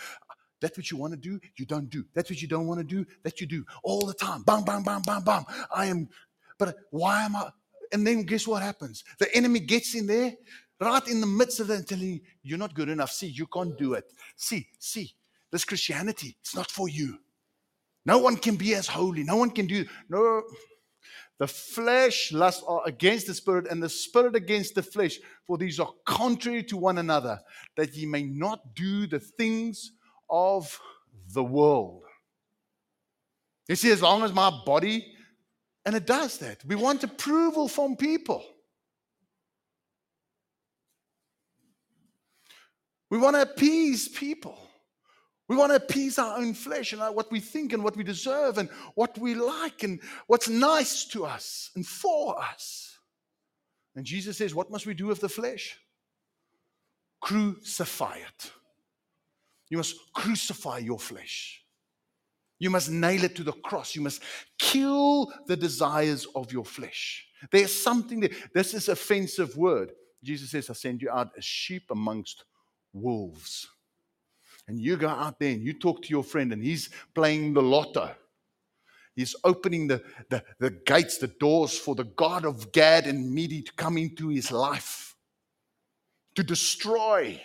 That 0.61 0.75
what 0.75 0.89
you 0.89 0.97
want 0.97 1.13
to 1.13 1.19
do, 1.19 1.39
you 1.57 1.65
don't 1.65 1.89
do. 1.89 2.03
That's 2.15 2.29
what 2.31 2.41
you 2.41 2.47
don't 2.47 2.65
want 2.65 2.79
to 2.79 2.83
do, 2.83 3.05
that 3.23 3.39
you 3.39 3.45
do 3.45 3.63
all 3.83 4.05
the 4.05 4.13
time. 4.13 4.41
Bam, 4.41 4.63
bam, 4.63 4.83
bam, 4.83 5.03
bam, 5.03 5.23
bam. 5.23 5.45
I 5.73 5.85
am, 5.85 6.09
but 6.57 6.75
why 6.89 7.25
am 7.25 7.35
I? 7.35 7.49
And 7.93 8.05
then 8.05 8.23
guess 8.23 8.47
what 8.47 8.63
happens? 8.63 9.03
The 9.19 9.33
enemy 9.35 9.59
gets 9.59 9.93
in 9.93 10.07
there, 10.07 10.33
right 10.81 11.07
in 11.07 11.21
the 11.21 11.27
midst 11.27 11.59
of 11.59 11.67
that, 11.67 11.75
and 11.75 11.87
telling 11.87 12.07
you, 12.07 12.19
you're 12.41 12.57
not 12.57 12.73
good 12.73 12.89
enough. 12.89 13.11
See, 13.11 13.27
you 13.27 13.45
can't 13.45 13.77
do 13.77 13.93
it. 13.93 14.11
See, 14.35 14.67
see, 14.79 15.13
this 15.51 15.63
Christianity, 15.63 16.35
it's 16.41 16.55
not 16.55 16.71
for 16.71 16.89
you. 16.89 17.19
No 18.07 18.17
one 18.17 18.37
can 18.37 18.55
be 18.55 18.73
as 18.73 18.87
holy. 18.87 19.23
No 19.23 19.35
one 19.35 19.51
can 19.51 19.67
do. 19.67 19.85
No. 20.07 20.41
The 21.39 21.47
flesh 21.47 22.31
lusts 22.31 22.63
are 22.65 22.81
against 22.85 23.27
the 23.27 23.33
spirit, 23.33 23.67
and 23.69 23.83
the 23.83 23.89
spirit 23.89 24.35
against 24.35 24.73
the 24.73 24.81
flesh, 24.81 25.19
for 25.45 25.57
these 25.57 25.79
are 25.79 25.91
contrary 26.05 26.63
to 26.63 26.77
one 26.77 26.97
another, 26.97 27.39
that 27.75 27.93
ye 27.93 28.05
may 28.05 28.23
not 28.23 28.73
do 28.73 29.05
the 29.05 29.19
things 29.19 29.91
of 30.29 30.79
the 31.33 31.43
world. 31.43 32.03
You 33.67 33.75
see, 33.75 33.91
as 33.91 34.01
long 34.01 34.23
as 34.23 34.33
my 34.33 34.49
body, 34.65 35.13
and 35.85 35.93
it 35.93 36.07
does 36.07 36.37
that, 36.39 36.63
we 36.65 36.75
want 36.75 37.03
approval 37.03 37.67
from 37.67 37.97
people. 37.97 38.43
We 43.09 43.17
want 43.17 43.35
to 43.35 43.41
appease 43.41 44.07
people. 44.07 44.57
We 45.47 45.55
want 45.55 45.71
to 45.71 45.77
appease 45.77 46.19
our 46.19 46.37
own 46.37 46.53
flesh 46.53 46.93
and 46.93 47.01
uh, 47.01 47.11
what 47.11 47.31
we 47.31 47.39
think 47.39 47.71
and 47.71 47.83
what 47.83 47.95
we 47.95 48.03
deserve 48.03 48.57
and 48.57 48.69
what 48.95 49.17
we 49.17 49.33
like 49.33 49.83
and 49.83 50.01
what's 50.27 50.49
nice 50.49 51.05
to 51.05 51.25
us 51.25 51.71
and 51.75 51.85
for 51.85 52.37
us. 52.41 52.97
And 53.95 54.05
Jesus 54.05 54.37
says, 54.37 54.53
What 54.53 54.69
must 54.69 54.85
we 54.85 54.93
do 54.93 55.07
with 55.07 55.21
the 55.21 55.29
flesh? 55.29 55.77
Crucify 57.21 58.17
it. 58.17 58.51
You 59.69 59.77
must 59.77 59.95
crucify 60.13 60.79
your 60.79 60.99
flesh. 60.99 61.63
You 62.59 62.69
must 62.69 62.89
nail 62.89 63.23
it 63.23 63.35
to 63.35 63.43
the 63.43 63.53
cross. 63.53 63.95
You 63.95 64.01
must 64.01 64.21
kill 64.57 65.31
the 65.45 65.55
desires 65.55 66.27
of 66.35 66.51
your 66.51 66.65
flesh. 66.65 67.27
There's 67.51 67.73
something 67.73 68.19
that 68.21 68.33
this 68.53 68.73
is 68.73 68.89
offensive 68.89 69.55
word. 69.55 69.91
Jesus 70.23 70.51
says, 70.51 70.69
I 70.69 70.73
send 70.73 71.01
you 71.01 71.09
out 71.09 71.29
as 71.37 71.45
sheep 71.45 71.83
amongst 71.91 72.45
wolves. 72.93 73.67
And 74.67 74.79
you 74.79 74.97
go 74.97 75.07
out 75.07 75.39
there 75.39 75.51
and 75.51 75.63
you 75.63 75.73
talk 75.73 76.01
to 76.03 76.09
your 76.09 76.23
friend, 76.23 76.51
and 76.51 76.63
he's 76.63 76.89
playing 77.15 77.53
the 77.53 77.61
lotto. 77.61 78.13
He's 79.15 79.35
opening 79.43 79.87
the, 79.87 80.03
the, 80.29 80.43
the 80.59 80.69
gates, 80.69 81.17
the 81.17 81.27
doors 81.27 81.77
for 81.77 81.95
the 81.95 82.03
God 82.03 82.45
of 82.45 82.71
Gad 82.71 83.07
and 83.07 83.33
Meni 83.33 83.63
to 83.63 83.73
come 83.73 83.97
into 83.97 84.27
his 84.27 84.51
life, 84.51 85.15
to 86.35 86.43
destroy 86.43 87.41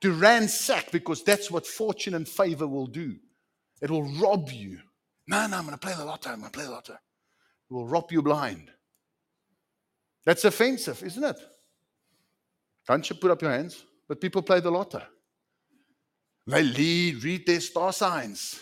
to 0.00 0.12
ransack 0.12 0.90
because 0.90 1.22
that's 1.22 1.50
what 1.50 1.66
fortune 1.66 2.14
and 2.14 2.28
favor 2.28 2.66
will 2.66 2.86
do. 2.86 3.16
It 3.80 3.90
will 3.90 4.04
rob 4.20 4.50
you. 4.50 4.78
No, 5.28 5.46
no, 5.46 5.56
I'm 5.58 5.64
going 5.64 5.76
to 5.76 5.78
play 5.78 5.94
the 5.96 6.04
lotto. 6.04 6.30
I'm 6.30 6.40
going 6.40 6.50
to 6.50 6.56
play 6.56 6.64
the 6.64 6.70
lotto. 6.70 6.94
It 6.94 7.74
will 7.74 7.86
rob 7.86 8.12
you 8.12 8.22
blind. 8.22 8.70
That's 10.24 10.44
offensive, 10.44 11.02
isn't 11.02 11.24
it? 11.24 11.40
Can't 12.86 13.08
you 13.08 13.16
put 13.16 13.30
up 13.30 13.42
your 13.42 13.50
hands? 13.50 13.84
But 14.08 14.20
people 14.20 14.42
play 14.42 14.60
the 14.60 14.70
lotto. 14.70 15.02
They 16.46 16.62
lead, 16.62 17.24
read 17.24 17.46
their 17.46 17.60
star 17.60 17.92
signs. 17.92 18.60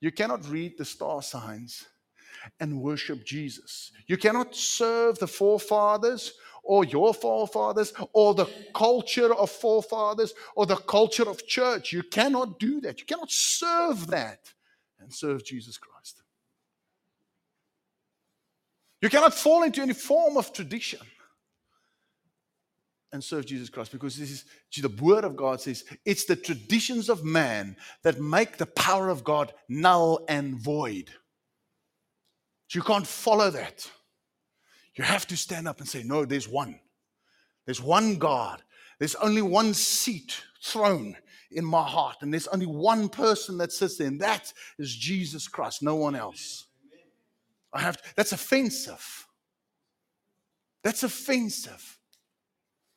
You 0.00 0.12
cannot 0.12 0.46
read 0.48 0.76
the 0.76 0.84
star 0.84 1.22
signs 1.22 1.86
and 2.60 2.80
worship 2.80 3.24
Jesus. 3.24 3.92
You 4.06 4.16
cannot 4.16 4.54
serve 4.54 5.18
the 5.18 5.28
forefathers 5.28 6.32
or 6.62 6.84
your 6.84 7.14
forefathers 7.14 7.92
or 8.12 8.34
the 8.34 8.46
culture 8.74 9.32
of 9.34 9.50
forefathers 9.50 10.34
or 10.54 10.66
the 10.66 10.76
culture 10.76 11.28
of 11.28 11.46
church. 11.46 11.92
You 11.92 12.02
cannot 12.02 12.58
do 12.58 12.80
that. 12.82 13.00
You 13.00 13.06
cannot 13.06 13.30
serve 13.30 14.08
that 14.08 14.52
and 15.00 15.12
serve 15.12 15.44
Jesus 15.44 15.78
Christ. 15.78 16.22
You 19.00 19.08
cannot 19.08 19.34
fall 19.34 19.64
into 19.64 19.82
any 19.82 19.94
form 19.94 20.36
of 20.36 20.52
tradition 20.52 21.00
and 23.12 23.22
serve 23.22 23.46
Jesus 23.46 23.68
Christ 23.68 23.92
because 23.92 24.16
this 24.16 24.30
is 24.30 24.44
the 24.80 24.88
word 25.02 25.24
of 25.24 25.36
God 25.36 25.60
says 25.60 25.84
it's 26.04 26.24
the 26.24 26.36
traditions 26.36 27.08
of 27.08 27.24
man 27.24 27.76
that 28.02 28.20
make 28.20 28.56
the 28.56 28.66
power 28.66 29.08
of 29.08 29.22
God 29.22 29.52
null 29.68 30.24
and 30.28 30.54
void. 30.54 31.10
You 32.72 32.82
can't 32.82 33.06
follow 33.06 33.50
that. 33.50 33.90
You 34.94 35.04
have 35.04 35.26
to 35.26 35.36
stand 35.36 35.68
up 35.68 35.80
and 35.80 35.88
say, 35.88 36.02
No, 36.02 36.24
there's 36.24 36.48
one. 36.48 36.80
There's 37.66 37.82
one 37.82 38.16
God. 38.16 38.62
There's 38.98 39.14
only 39.16 39.42
one 39.42 39.74
seat, 39.74 40.42
throne 40.62 41.16
in 41.50 41.64
my 41.64 41.82
heart. 41.82 42.16
And 42.20 42.32
there's 42.32 42.48
only 42.48 42.66
one 42.66 43.08
person 43.08 43.58
that 43.58 43.72
sits 43.72 43.98
there, 43.98 44.08
and 44.08 44.20
that 44.20 44.52
is 44.78 44.94
Jesus 44.94 45.48
Christ, 45.48 45.82
no 45.82 45.96
one 45.96 46.14
else. 46.14 46.66
I 47.72 47.80
have 47.80 47.96
to, 47.96 48.02
that's 48.16 48.32
offensive. 48.32 49.26
That's 50.82 51.02
offensive. 51.02 51.98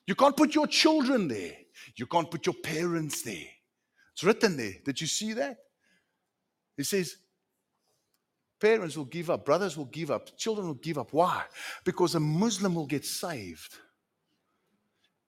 You 0.07 0.15
can't 0.15 0.37
put 0.37 0.53
your 0.53 0.67
children 0.67 1.27
there. 1.27 1.53
You 1.95 2.05
can't 2.05 2.29
put 2.29 2.45
your 2.45 2.55
parents 2.55 3.21
there. 3.21 3.47
It's 4.13 4.23
written 4.23 4.57
there. 4.57 4.73
Did 4.83 5.01
you 5.01 5.07
see 5.07 5.33
that? 5.33 5.57
It 6.77 6.85
says, 6.85 7.17
Parents 8.59 8.95
will 8.95 9.05
give 9.05 9.29
up, 9.29 9.45
brothers 9.45 9.75
will 9.75 9.85
give 9.85 10.09
up, 10.09 10.35
children 10.37 10.67
will 10.67 10.75
give 10.75 10.97
up. 10.97 11.11
Why? 11.11 11.43
Because 11.83 12.15
a 12.15 12.19
Muslim 12.19 12.73
will 12.73 12.85
get 12.85 13.05
saved 13.05 13.75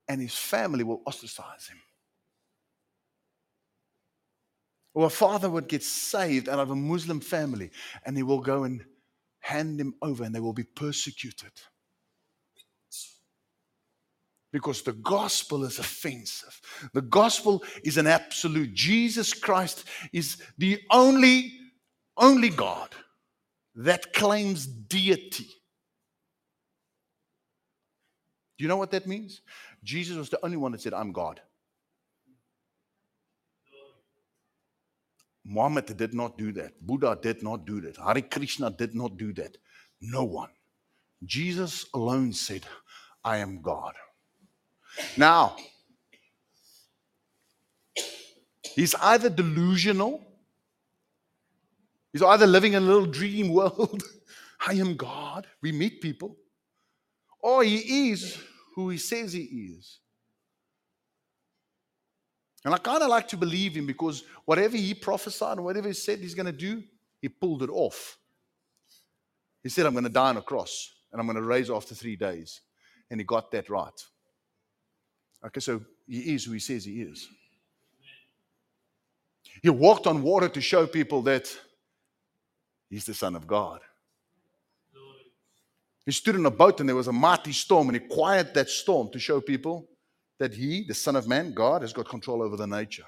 and 0.07 0.22
his 0.22 0.34
family 0.34 0.84
will 0.84 1.01
ostracize 1.05 1.67
him. 1.67 1.77
Or 4.93 5.07
a 5.07 5.10
father 5.10 5.50
would 5.50 5.67
get 5.67 5.84
saved 5.84 6.48
out 6.48 6.60
of 6.60 6.72
a 6.72 6.75
Muslim 6.75 7.19
family 7.19 7.69
and 8.05 8.15
he 8.15 8.24
will 8.24 8.39
go 8.39 8.63
and 8.63 8.84
hand 9.39 9.79
him 9.79 9.93
over 10.01 10.24
and 10.24 10.34
they 10.34 10.39
will 10.39 10.53
be 10.53 10.63
persecuted. 10.63 11.51
Because 14.51 14.82
the 14.82 14.94
gospel 14.94 15.66
is 15.66 15.77
offensive. 15.77 16.62
The 16.94 17.01
gospel 17.01 17.63
is 17.84 17.98
an 17.98 18.08
absolute. 18.08 18.74
Jesus 18.74 19.34
Christ 19.34 19.84
is 20.13 20.38
the 20.58 20.80
only, 20.89 21.54
only 22.16 22.50
God 22.50 22.89
that 23.75 24.13
claims 24.13 24.66
deity. 24.66 25.50
Do 28.58 28.63
you 28.63 28.68
know 28.68 28.77
what 28.77 28.92
that 28.92 29.06
means? 29.06 29.42
Jesus 29.84 30.18
was 30.18 30.30
the 30.30 30.44
only 30.44 30.58
one 30.58 30.72
that 30.72 30.82
said, 30.82 30.94
I'm 30.94 31.12
God. 31.12 31.42
Muhammad 35.46 35.96
did 35.96 36.13
not 36.13 36.38
do 36.38 36.51
that. 36.54 36.74
Buddha 36.86 37.18
did 37.22 37.42
not 37.42 37.66
do 37.66 37.80
that. 37.82 37.98
Hare 37.98 38.22
Krishna 38.22 38.70
did 38.70 38.96
not 38.96 39.18
do 39.18 39.32
that. 39.34 39.58
No 40.01 40.24
one. 40.24 40.50
Jesus 41.24 41.86
alone 41.94 42.34
said, 42.34 42.63
I 43.24 43.38
am 43.38 43.62
God. 43.62 43.94
Now, 45.18 45.56
he's 48.75 48.96
either 48.96 49.30
delusional 49.30 50.27
He's 52.18 52.24
either 52.24 52.48
living 52.48 52.74
in 52.74 52.82
a 52.82 52.86
little 52.86 53.06
dream 53.06 53.50
world, 53.54 54.01
I 54.68 54.74
am 54.74 54.96
God, 54.96 55.46
we 55.62 55.72
meet 55.72 56.01
people, 56.01 56.36
or 57.39 57.63
he 57.63 58.10
is 58.10 58.39
who 58.74 58.89
he 58.89 58.98
says 58.98 59.34
he 59.34 59.44
is. 59.44 60.00
And 62.66 62.74
I 62.74 62.80
kind 62.80 63.04
of 63.04 63.10
like 63.10 63.27
to 63.27 63.38
believe 63.38 63.75
him 63.75 63.86
because 63.86 64.24
whatever 64.46 64.75
he 64.75 64.96
prophesied 64.96 65.58
and 65.58 65.66
whatever 65.66 65.89
he 65.89 65.94
said 65.94 66.18
he's 66.18 66.34
going 66.34 66.48
to 66.48 66.51
do, 66.51 66.82
he 67.22 67.30
pulled 67.30 67.62
it 67.62 67.70
off. 67.70 68.18
He 69.62 69.70
said, 69.70 69.86
I'm 69.86 69.94
going 69.94 70.04
to 70.04 70.10
die 70.10 70.30
on 70.30 70.38
a 70.38 70.42
cross 70.42 70.92
and 71.12 71.22
I'm 71.22 71.27
going 71.27 71.38
to 71.38 71.44
raise 71.44 71.70
after 71.70 71.94
three 71.94 72.16
days. 72.16 72.62
and 73.12 73.20
he 73.20 73.25
got 73.25 73.51
that 73.51 73.70
right. 73.70 74.01
Okay, 75.46 75.60
so 75.60 75.82
he 76.08 76.34
is 76.36 76.46
who 76.46 76.53
he 76.53 76.60
says 76.60 76.86
he 76.86 77.01
is. 77.01 77.27
He 79.62 79.70
walked 79.70 80.08
on 80.08 80.22
water 80.22 80.50
to 80.50 80.62
show 80.62 80.86
people 80.86 81.22
that 81.24 81.56
he's 82.89 83.06
the 83.06 83.13
Son 83.13 83.36
of 83.36 83.48
God. 83.48 83.82
He 86.06 86.12
stood 86.12 86.36
in 86.36 86.46
a 86.46 86.51
boat 86.51 86.79
and 86.79 86.88
there 86.88 86.96
was 86.96 87.08
a 87.08 87.13
mighty 87.13 87.51
storm, 87.51 87.89
and 87.89 88.00
he 88.00 88.08
quieted 88.08 88.53
that 88.53 88.70
storm 88.70 89.10
to 89.12 89.20
show 89.20 89.41
people 89.41 89.89
that 90.39 90.53
he, 90.53 90.86
the 90.88 90.94
Son 90.94 91.15
of 91.15 91.27
Man, 91.27 91.53
God, 91.53 91.82
has 91.82 91.91
got 91.91 92.08
control 92.08 92.41
over 92.41 92.56
the 92.56 92.67
nature. 92.67 93.06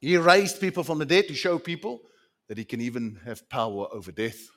He 0.00 0.16
raised 0.16 0.60
people 0.60 0.82
from 0.82 0.98
the 0.98 1.06
dead 1.06 1.28
to 1.28 1.34
show 1.34 1.58
people 1.58 2.00
that 2.48 2.58
he 2.58 2.64
can 2.64 2.80
even 2.80 3.20
have 3.24 3.48
power 3.48 3.86
over 3.92 4.10
death. 4.10 4.48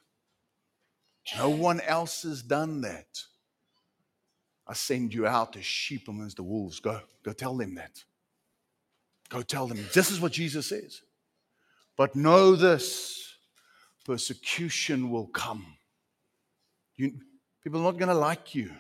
No 1.37 1.49
one 1.49 1.79
else 1.81 2.23
has 2.23 2.41
done 2.41 2.81
that. 2.81 3.05
I 4.67 4.73
send 4.73 5.13
you 5.13 5.27
out 5.27 5.55
as 5.55 5.65
sheep 5.65 6.07
amongst 6.07 6.37
the 6.37 6.43
wolves. 6.43 6.79
Go, 6.79 6.99
go 7.23 7.33
tell 7.33 7.55
them 7.55 7.75
that. 7.75 8.03
Go 9.29 9.41
tell 9.41 9.67
them. 9.67 9.79
This 9.93 10.11
is 10.11 10.19
what 10.19 10.31
Jesus 10.31 10.67
says. 10.67 11.01
But 11.97 12.15
know 12.15 12.55
this 12.55 13.35
persecution 14.05 15.09
will 15.09 15.27
come. 15.27 15.65
You, 16.95 17.13
people 17.63 17.79
are 17.81 17.83
not 17.83 17.97
going 17.97 18.09
to 18.09 18.15
like 18.15 18.55
you 18.55 18.71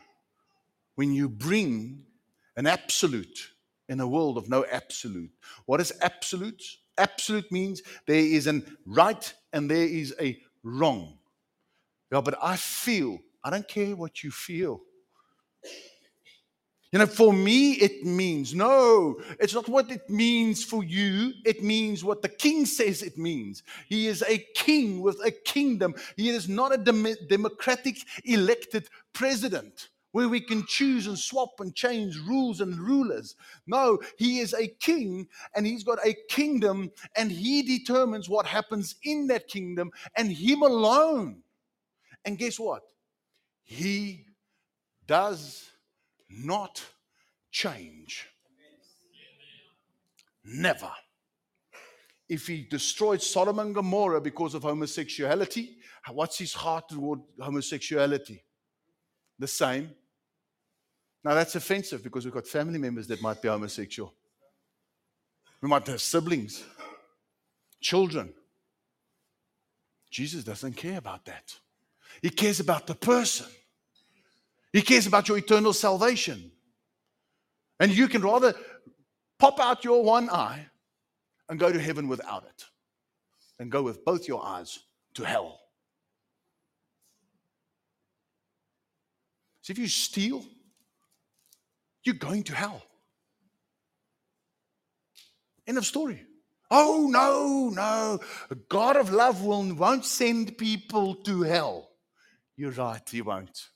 when 0.95 1.13
you 1.13 1.29
bring 1.29 2.03
an 2.55 2.67
absolute 2.67 3.51
in 3.89 3.99
a 3.99 4.07
world 4.07 4.37
of 4.37 4.49
no 4.49 4.65
absolute. 4.71 5.31
What 5.65 5.81
is 5.81 5.93
absolute? 6.01 6.63
Absolute 6.97 7.51
means 7.51 7.81
there 8.07 8.15
is 8.15 8.47
a 8.47 8.61
right 8.85 9.33
and 9.53 9.69
there 9.69 9.85
is 9.85 10.15
a 10.19 10.39
wrong. 10.63 11.17
Yeah, 12.11 12.21
but 12.21 12.37
I 12.41 12.55
feel, 12.55 13.19
I 13.43 13.49
don't 13.49 13.67
care 13.67 13.95
what 13.95 14.23
you 14.23 14.31
feel. 14.31 14.81
You 16.95 16.99
know, 16.99 17.07
for 17.07 17.33
me, 17.33 17.73
it 17.73 18.05
means 18.05 18.55
no, 18.55 19.19
it's 19.37 19.53
not 19.53 19.67
what 19.67 19.91
it 19.91 20.09
means 20.09 20.63
for 20.63 20.81
you. 20.81 21.33
It 21.43 21.61
means 21.61 22.05
what 22.05 22.21
the 22.21 22.29
king 22.29 22.65
says 22.65 23.01
it 23.03 23.17
means. 23.17 23.63
He 23.89 24.07
is 24.07 24.23
a 24.25 24.37
king 24.55 25.01
with 25.01 25.19
a 25.25 25.31
kingdom. 25.31 25.93
He 26.15 26.29
is 26.29 26.47
not 26.47 26.73
a 26.73 26.77
dem- 26.77 27.27
democratic 27.27 27.97
elected 28.23 28.87
president 29.11 29.89
where 30.13 30.29
we 30.29 30.39
can 30.39 30.65
choose 30.67 31.05
and 31.07 31.19
swap 31.19 31.59
and 31.59 31.75
change 31.75 32.17
rules 32.19 32.61
and 32.61 32.79
rulers. 32.79 33.35
No, 33.67 33.99
he 34.17 34.39
is 34.39 34.53
a 34.53 34.69
king 34.69 35.27
and 35.53 35.67
he's 35.67 35.83
got 35.83 35.99
a 36.01 36.15
kingdom 36.29 36.93
and 37.17 37.29
he 37.29 37.61
determines 37.77 38.29
what 38.29 38.45
happens 38.45 38.95
in 39.03 39.27
that 39.27 39.49
kingdom 39.49 39.91
and 40.15 40.31
him 40.31 40.61
alone. 40.61 41.43
And 42.23 42.37
guess 42.37 42.57
what? 42.57 42.83
He 43.65 44.27
does 45.05 45.74
not 46.29 46.83
change. 47.51 48.27
Never. 50.43 50.91
If 52.27 52.47
he 52.47 52.63
destroyed 52.63 53.21
Sodom 53.21 53.59
and 53.59 53.73
Gomorrah 53.73 54.21
because 54.21 54.53
of 54.55 54.63
homosexuality, 54.63 55.77
what's 56.11 56.37
his 56.37 56.53
heart 56.53 56.89
toward 56.89 57.19
homosexuality? 57.39 58.43
The 59.39 59.47
same. 59.47 59.91
Now 61.23 61.33
that's 61.33 61.55
offensive 61.55 62.03
because 62.03 62.25
we've 62.25 62.33
got 62.33 62.47
family 62.47 62.77
members 62.77 63.07
that 63.07 63.21
might 63.21 63.41
be 63.41 63.47
homosexual. 63.47 64.13
We 65.61 65.69
might 65.69 65.87
have 65.87 66.01
siblings, 66.01 66.63
children. 67.81 68.33
Jesus 70.11 70.43
doesn't 70.43 70.73
care 70.73 70.97
about 70.97 71.25
that. 71.25 71.55
He 72.21 72.29
cares 72.29 72.59
about 72.59 72.87
the 72.87 72.95
person. 72.95 73.47
He 74.75 74.81
cares 74.81 75.07
about 75.07 75.29
your 75.29 75.37
eternal 75.37 75.71
salvation. 75.71 76.51
And 77.79 77.95
you 77.95 78.09
can 78.09 78.21
rather 78.21 78.53
pop 79.39 79.57
out 79.57 79.85
your 79.85 80.03
one 80.03 80.29
eye 80.29 80.67
and 81.47 81.57
go 81.57 81.71
to 81.71 81.79
heaven 81.79 82.09
without 82.09 82.43
it 82.43 82.65
than 83.57 83.69
go 83.69 83.81
with 83.81 84.03
both 84.03 84.27
your 84.27 84.45
eyes 84.45 84.79
to 85.13 85.23
hell. 85.23 85.61
So 89.61 89.71
if 89.71 89.77
you 89.79 89.87
steal, 89.87 90.43
you're 92.03 92.15
going 92.15 92.43
to 92.43 92.53
hell. 92.53 92.83
End 95.65 95.77
of 95.77 95.85
story. 95.85 96.21
Oh, 96.69 97.07
no, 97.09 97.69
no. 97.69 98.19
A 98.49 98.55
God 98.55 98.97
of 98.97 99.09
love 99.09 99.41
will, 99.41 99.73
won't 99.73 100.03
send 100.03 100.57
people 100.57 101.15
to 101.23 101.43
hell. 101.43 101.91
You're 102.57 102.71
right, 102.71 103.09
He 103.09 103.21
won't. 103.21 103.69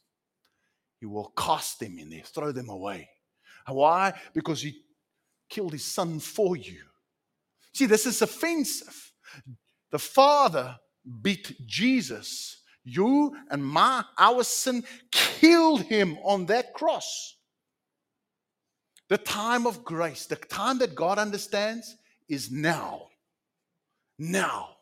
He 1.00 1.06
will 1.06 1.32
cast 1.38 1.80
them 1.80 1.98
in 1.98 2.10
there, 2.10 2.24
throw 2.24 2.52
them 2.52 2.70
away. 2.70 3.10
Why? 3.68 4.14
Because 4.34 4.62
he 4.62 4.82
killed 5.50 5.74
his 5.74 5.86
son 5.86 6.20
for 6.20 6.56
you. 6.56 6.82
See, 7.74 7.86
this 7.86 8.06
is 8.06 8.22
offensive. 8.22 9.12
The 9.92 10.00
Father 10.00 10.78
beat 11.22 11.56
Jesus. 11.66 12.64
You 12.84 13.36
and 13.50 13.64
my, 13.64 14.04
our 14.18 14.44
sin 14.44 14.84
killed 15.12 15.82
him 15.84 16.18
on 16.24 16.46
that 16.48 16.74
cross. 16.74 17.36
The 19.08 19.18
time 19.18 19.66
of 19.66 19.84
grace, 19.84 20.26
the 20.26 20.36
time 20.36 20.78
that 20.80 20.96
God 20.96 21.18
understands 21.18 21.96
is 22.28 22.52
now. 22.52 23.08
Now. 24.18 24.76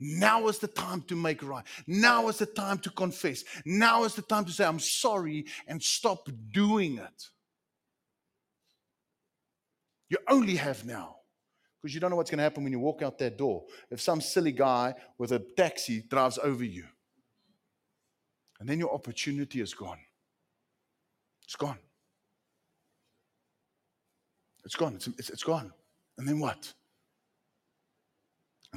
Now 0.00 0.46
is 0.48 0.58
the 0.58 0.68
time 0.68 1.02
to 1.02 1.16
make 1.16 1.42
right. 1.42 1.64
Now 1.86 2.28
is 2.28 2.38
the 2.38 2.46
time 2.46 2.78
to 2.78 2.90
confess. 2.90 3.44
Now 3.64 4.04
is 4.04 4.14
the 4.14 4.22
time 4.22 4.44
to 4.44 4.52
say, 4.52 4.64
I'm 4.64 4.78
sorry 4.78 5.46
and 5.66 5.82
stop 5.82 6.28
doing 6.52 6.98
it. 6.98 7.28
You 10.08 10.18
only 10.28 10.56
have 10.56 10.84
now. 10.86 11.16
Because 11.80 11.94
you 11.94 12.00
don't 12.00 12.10
know 12.10 12.16
what's 12.16 12.30
going 12.30 12.38
to 12.38 12.44
happen 12.44 12.64
when 12.64 12.72
you 12.72 12.80
walk 12.80 13.02
out 13.02 13.18
that 13.18 13.38
door. 13.38 13.64
If 13.90 14.00
some 14.00 14.20
silly 14.20 14.52
guy 14.52 14.94
with 15.16 15.32
a 15.32 15.38
taxi 15.56 16.02
drives 16.02 16.38
over 16.38 16.64
you, 16.64 16.84
and 18.58 18.68
then 18.68 18.80
your 18.80 18.92
opportunity 18.92 19.60
is 19.60 19.74
gone. 19.74 20.00
It's 21.44 21.54
gone. 21.54 21.78
It's 24.64 24.74
gone. 24.74 24.96
It's, 24.96 25.06
it's, 25.06 25.30
it's 25.30 25.44
gone. 25.44 25.72
And 26.18 26.26
then 26.26 26.40
what? 26.40 26.72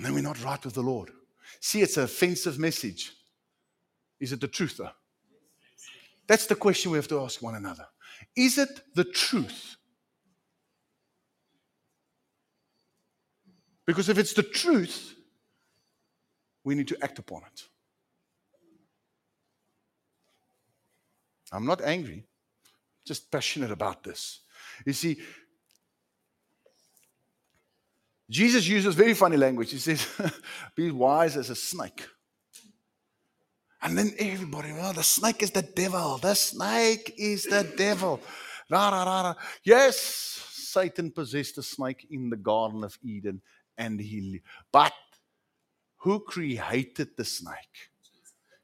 And 0.01 0.07
then 0.07 0.15
we're 0.15 0.27
not 0.27 0.43
right 0.43 0.65
with 0.65 0.73
the 0.73 0.81
Lord. 0.81 1.11
See, 1.59 1.83
it's 1.83 1.95
an 1.95 2.05
offensive 2.05 2.57
message. 2.57 3.11
Is 4.19 4.31
it 4.31 4.41
the 4.41 4.47
truth, 4.47 4.77
though? 4.77 4.89
That's 6.25 6.47
the 6.47 6.55
question 6.55 6.89
we 6.89 6.97
have 6.97 7.07
to 7.09 7.21
ask 7.21 7.39
one 7.39 7.53
another. 7.53 7.85
Is 8.35 8.57
it 8.57 8.81
the 8.95 9.03
truth? 9.03 9.75
Because 13.85 14.09
if 14.09 14.17
it's 14.17 14.33
the 14.33 14.41
truth, 14.41 15.13
we 16.63 16.73
need 16.73 16.87
to 16.87 16.97
act 17.03 17.19
upon 17.19 17.43
it. 17.43 17.63
I'm 21.51 21.67
not 21.67 21.79
angry, 21.81 22.23
just 23.05 23.29
passionate 23.29 23.69
about 23.69 24.01
this. 24.01 24.39
You 24.83 24.93
see, 24.93 25.19
Jesus 28.31 28.65
uses 28.65 28.95
very 28.95 29.13
funny 29.13 29.35
language. 29.35 29.71
He 29.71 29.77
says, 29.77 30.07
Be 30.75 30.89
wise 30.89 31.35
as 31.35 31.49
a 31.49 31.55
snake. 31.55 32.07
And 33.81 33.97
then 33.97 34.13
everybody, 34.17 34.71
well, 34.71 34.93
the 34.93 35.03
snake 35.03 35.43
is 35.43 35.51
the 35.51 35.63
devil. 35.63 36.17
The 36.17 36.33
snake 36.35 37.13
is 37.17 37.43
the 37.43 37.69
devil. 37.75 38.21
Rah, 38.69 38.87
rah, 38.89 39.03
rah. 39.03 39.33
Yes, 39.65 39.99
Satan 39.99 41.11
possessed 41.11 41.57
the 41.57 41.63
snake 41.63 42.07
in 42.09 42.29
the 42.29 42.37
Garden 42.37 42.85
of 42.85 42.97
Eden 43.03 43.41
and 43.77 43.99
he 43.99 44.41
but 44.71 44.93
who 45.97 46.21
created 46.21 47.09
the 47.17 47.25
snake? 47.25 47.89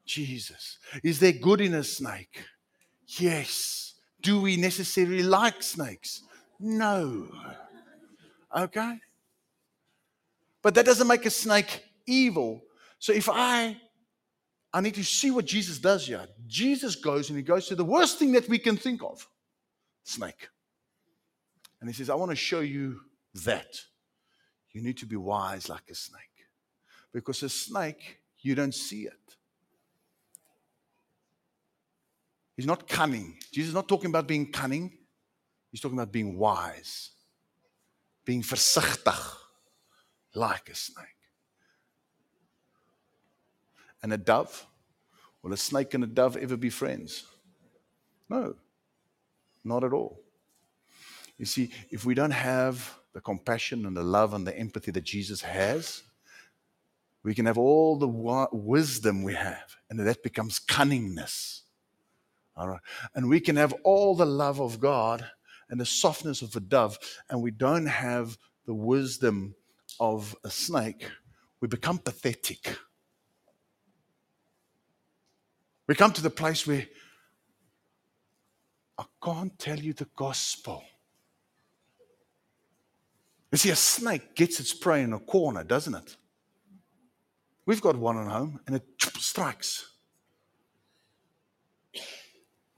Jesus. 0.05 0.77
Is 1.03 1.19
there 1.19 1.33
good 1.33 1.59
in 1.59 1.73
a 1.73 1.83
snake? 1.83 2.41
Yes. 3.19 3.95
Do 4.21 4.39
we 4.39 4.55
necessarily 4.55 5.23
like 5.23 5.61
snakes? 5.61 6.23
No. 6.57 7.27
Okay? 8.55 8.99
But 10.61 10.75
that 10.75 10.85
doesn't 10.85 11.07
make 11.07 11.25
a 11.25 11.29
snake 11.29 11.83
evil. 12.05 12.63
So 12.99 13.13
if 13.13 13.29
I 13.31 13.77
I 14.73 14.81
need 14.81 14.95
to 14.95 15.03
see 15.03 15.31
what 15.31 15.45
Jesus 15.45 15.79
does 15.79 16.07
here. 16.07 16.27
Jesus 16.45 16.95
goes 16.95 17.29
and 17.29 17.37
he 17.37 17.43
goes 17.43 17.67
to 17.67 17.75
the 17.75 17.85
worst 17.85 18.19
thing 18.19 18.33
that 18.33 18.47
we 18.49 18.59
can 18.59 18.77
think 18.77 19.01
of. 19.01 19.27
Snake. 20.03 20.49
And 21.79 21.89
he 21.89 21.93
says, 21.93 22.09
I 22.09 22.15
want 22.15 22.31
to 22.31 22.35
show 22.35 22.59
you 22.59 22.99
that. 23.45 23.81
You 24.71 24.83
need 24.83 24.97
to 24.97 25.05
be 25.05 25.15
wise 25.15 25.69
like 25.69 25.89
a 25.89 25.95
snake. 25.95 26.21
Because 27.13 27.41
a 27.43 27.49
snake, 27.49 28.19
you 28.39 28.55
don't 28.55 28.75
see 28.75 29.03
it. 29.03 29.35
He's 32.55 32.67
not 32.67 32.87
cunning. 32.87 33.37
Jesus 33.51 33.69
is 33.69 33.73
not 33.73 33.87
talking 33.87 34.09
about 34.09 34.27
being 34.27 34.51
cunning. 34.51 34.91
He's 35.71 35.81
talking 35.81 35.97
about 35.97 36.11
being 36.11 36.37
wise. 36.37 37.11
Being 38.25 38.43
versigtig 38.43 39.17
like 40.37 40.69
a 40.69 40.75
snake. 40.75 41.05
And 44.01 44.13
a 44.13 44.17
dove 44.17 44.67
Will 45.47 45.53
a 45.53 45.57
snake 45.57 45.93
and 45.93 46.03
a 46.03 46.07
dove 46.07 46.35
ever 46.35 46.57
be 46.57 46.69
friends? 46.69 47.23
No, 48.29 48.55
not 49.63 49.85
at 49.85 49.93
all. 49.93 50.19
You 51.37 51.45
see, 51.45 51.71
if 51.89 52.03
we 52.03 52.13
don't 52.15 52.31
have 52.31 52.97
the 53.13 53.21
compassion 53.21 53.85
and 53.85 53.95
the 53.95 54.03
love 54.03 54.33
and 54.33 54.45
the 54.45 54.57
empathy 54.57 54.91
that 54.91 55.05
Jesus 55.05 55.41
has, 55.41 56.03
we 57.23 57.33
can 57.33 57.45
have 57.45 57.57
all 57.57 57.97
the 57.97 58.47
wisdom 58.51 59.23
we 59.23 59.35
have, 59.35 59.77
and 59.89 59.99
that 59.99 60.21
becomes 60.21 60.59
cunningness. 60.59 61.61
All 62.57 62.67
right. 62.67 62.81
And 63.15 63.29
we 63.29 63.39
can 63.39 63.55
have 63.55 63.73
all 63.85 64.15
the 64.15 64.25
love 64.25 64.59
of 64.59 64.81
God 64.81 65.25
and 65.69 65.79
the 65.79 65.85
softness 65.85 66.41
of 66.41 66.55
a 66.57 66.59
dove, 66.59 66.99
and 67.29 67.41
we 67.41 67.51
don't 67.51 67.85
have 67.85 68.37
the 68.65 68.73
wisdom 68.73 69.55
of 69.99 70.35
a 70.43 70.49
snake, 70.49 71.09
we 71.61 71.67
become 71.67 71.97
pathetic. 71.97 72.77
We 75.87 75.95
come 75.95 76.11
to 76.13 76.21
the 76.21 76.29
place 76.29 76.67
where 76.67 76.85
I 78.97 79.05
can't 79.23 79.57
tell 79.57 79.79
you 79.79 79.93
the 79.93 80.07
gospel. 80.15 80.83
You 83.51 83.57
see, 83.57 83.69
a 83.69 83.75
snake 83.75 84.35
gets 84.35 84.59
its 84.59 84.73
prey 84.73 85.03
in 85.03 85.13
a 85.13 85.19
corner, 85.19 85.63
doesn't 85.63 85.95
it? 85.95 86.17
We've 87.65 87.81
got 87.81 87.97
one 87.97 88.17
at 88.17 88.31
home 88.31 88.59
and 88.67 88.75
it 88.75 88.83
strikes. 89.17 89.89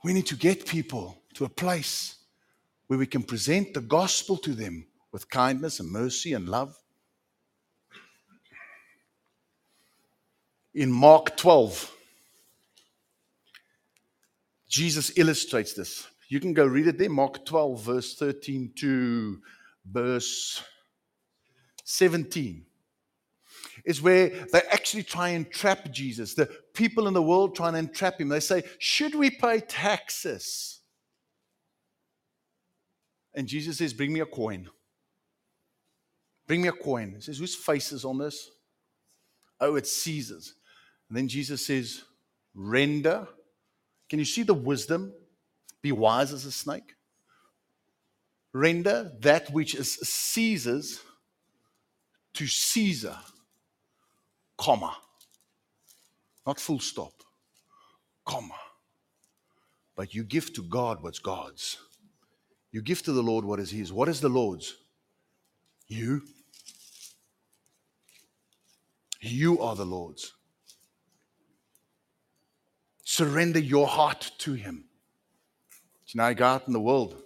We 0.03 0.13
need 0.13 0.27
to 0.27 0.36
get 0.36 0.65
people 0.65 1.23
to 1.34 1.45
a 1.45 1.49
place 1.49 2.15
where 2.88 2.99
we 2.99 3.05
can 3.05 3.23
present 3.23 3.73
the 3.73 3.82
gospel 3.82 4.38
to 4.38 4.53
them 4.53 4.88
with 5.12 5.29
kindness 5.29 5.79
and 5.79 5.91
mercy 5.91 6.34
and 6.34 6.47
love. 6.47 6.75
In 10.73 10.91
Mark 10.91 11.36
12, 11.36 11.91
Jesus 14.67 15.12
illustrates 15.17 15.73
this. 15.73 16.08
You 16.27 16.39
can 16.39 16.53
go 16.53 16.65
read 16.65 16.88
it 16.88 16.97
there, 16.97 17.10
Mark 17.10 17.45
12, 17.45 17.82
verse 17.82 18.15
13 18.15 18.73
to 18.77 19.41
verse 19.86 20.63
17 21.84 22.65
is 23.86 24.01
where 24.01 24.29
they 24.51 24.62
actually 24.71 25.03
try 25.03 25.29
and 25.29 25.49
trap 25.51 25.91
Jesus. 25.91 26.34
The 26.34 26.49
people 26.73 27.08
in 27.08 27.13
the 27.13 27.21
world 27.21 27.55
try 27.55 27.69
and 27.69 27.77
entrap 27.77 28.19
him. 28.19 28.29
They 28.29 28.39
say, 28.39 28.63
Should 28.77 29.15
we 29.15 29.29
pay 29.29 29.60
taxes? 29.60 30.79
And 33.34 33.47
Jesus 33.47 33.77
says, 33.77 33.93
Bring 33.93 34.13
me 34.13 34.19
a 34.19 34.25
coin. 34.25 34.69
Bring 36.47 36.62
me 36.62 36.67
a 36.67 36.73
coin. 36.73 37.13
He 37.15 37.21
says, 37.21 37.38
Whose 37.38 37.55
face 37.55 37.91
is 37.91 38.05
on 38.05 38.17
this? 38.17 38.49
Oh, 39.60 39.76
it's 39.76 39.95
Caesar's. 40.04 40.54
And 41.10 41.17
then 41.17 41.28
Jesus 41.28 41.65
says, 41.65 42.04
Render. 42.54 43.28
Can 44.10 44.19
you 44.19 44.26
see 44.26 44.43
the 44.43 44.54
wisdom? 44.54 45.13
Be 45.82 45.91
wise 45.91 46.34
as 46.34 46.45
a 46.45 46.52
snake. 46.52 46.95
Render 48.54 49.12
that 49.19 49.52
which 49.52 49.76
is 49.76 49.95
Caesar's 49.95 51.02
to 52.34 52.48
Caesar 52.48 53.17
comma. 54.58 54.95
Not 56.45 56.60
full 56.60 56.80
stop, 56.80 57.13
comma. 58.26 58.56
But 59.95 60.13
you 60.13 60.24
give 60.24 60.54
to 60.54 60.63
God 60.63 61.02
what's 61.02 61.19
God's. 61.19 61.78
You 62.72 62.82
give 62.82 63.02
to 63.04 63.12
the 63.12 63.24
Lord 63.24 63.45
what 63.45 63.60
is 63.60 63.72
His. 63.72 63.91
What 63.91 64.10
is 64.10 64.22
the 64.22 64.30
Lord's? 64.30 64.76
You. 65.88 66.22
You 69.19 69.60
are 69.60 69.75
the 69.75 69.86
Lord's. 69.86 70.34
Surrender 73.03 73.60
your 73.60 73.88
heart 73.88 74.32
to 74.39 74.53
Him. 74.53 74.86
You 76.08 76.17
know, 76.17 76.23
I 76.25 76.34
go 76.34 76.45
out 76.45 76.67
in 76.67 76.73
the 76.73 76.79
world 76.79 77.21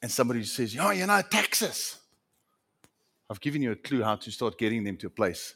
and 0.00 0.10
somebody 0.10 0.44
says, 0.44 0.76
Oh, 0.80 0.90
you 0.90 1.06
know, 1.06 1.22
taxes. 1.22 1.98
I've 3.28 3.40
given 3.40 3.62
you 3.62 3.72
a 3.72 3.76
clue 3.76 4.02
how 4.02 4.16
to 4.16 4.30
start 4.30 4.58
getting 4.58 4.84
them 4.84 4.96
to 4.98 5.06
a 5.06 5.10
place 5.10 5.54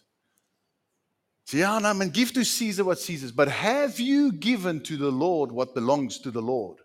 Say, 1.44 1.58
yeah, 1.58 1.78
no, 1.78 1.92
man, 1.92 2.08
give 2.08 2.32
to 2.32 2.44
Caesar 2.44 2.84
what 2.84 2.98
Caesar's. 2.98 3.32
But 3.32 3.48
have 3.48 4.00
you 4.00 4.32
given 4.32 4.80
to 4.84 4.96
the 4.96 5.10
Lord 5.10 5.52
what 5.52 5.74
belongs 5.74 6.18
to 6.20 6.30
the 6.30 6.40
Lord? 6.40 6.78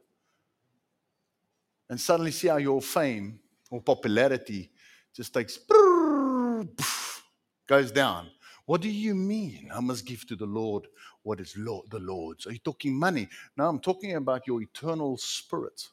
And 1.90 2.00
suddenly 2.00 2.32
see 2.32 2.50
how 2.50 2.58
your 2.58 2.82
fame 2.82 3.40
or 3.72 3.82
popularity 3.82 4.70
just 5.16 5.34
takes, 5.34 5.58
goes 7.68 7.92
down. 7.92 8.28
What 8.70 8.82
do 8.82 8.90
you 8.92 9.16
mean? 9.16 9.72
I 9.74 9.80
must 9.80 10.06
give 10.06 10.28
to 10.28 10.36
the 10.36 10.46
Lord 10.46 10.86
what 11.24 11.40
is 11.40 11.58
Lord, 11.58 11.90
the 11.90 11.98
Lord's. 11.98 12.46
Are 12.46 12.52
you 12.52 12.60
talking 12.60 12.94
money? 12.94 13.28
No, 13.58 13.68
I'm 13.68 13.80
talking 13.80 14.16
about 14.16 14.46
your 14.46 14.62
eternal 14.62 15.18
spirit. 15.18 15.88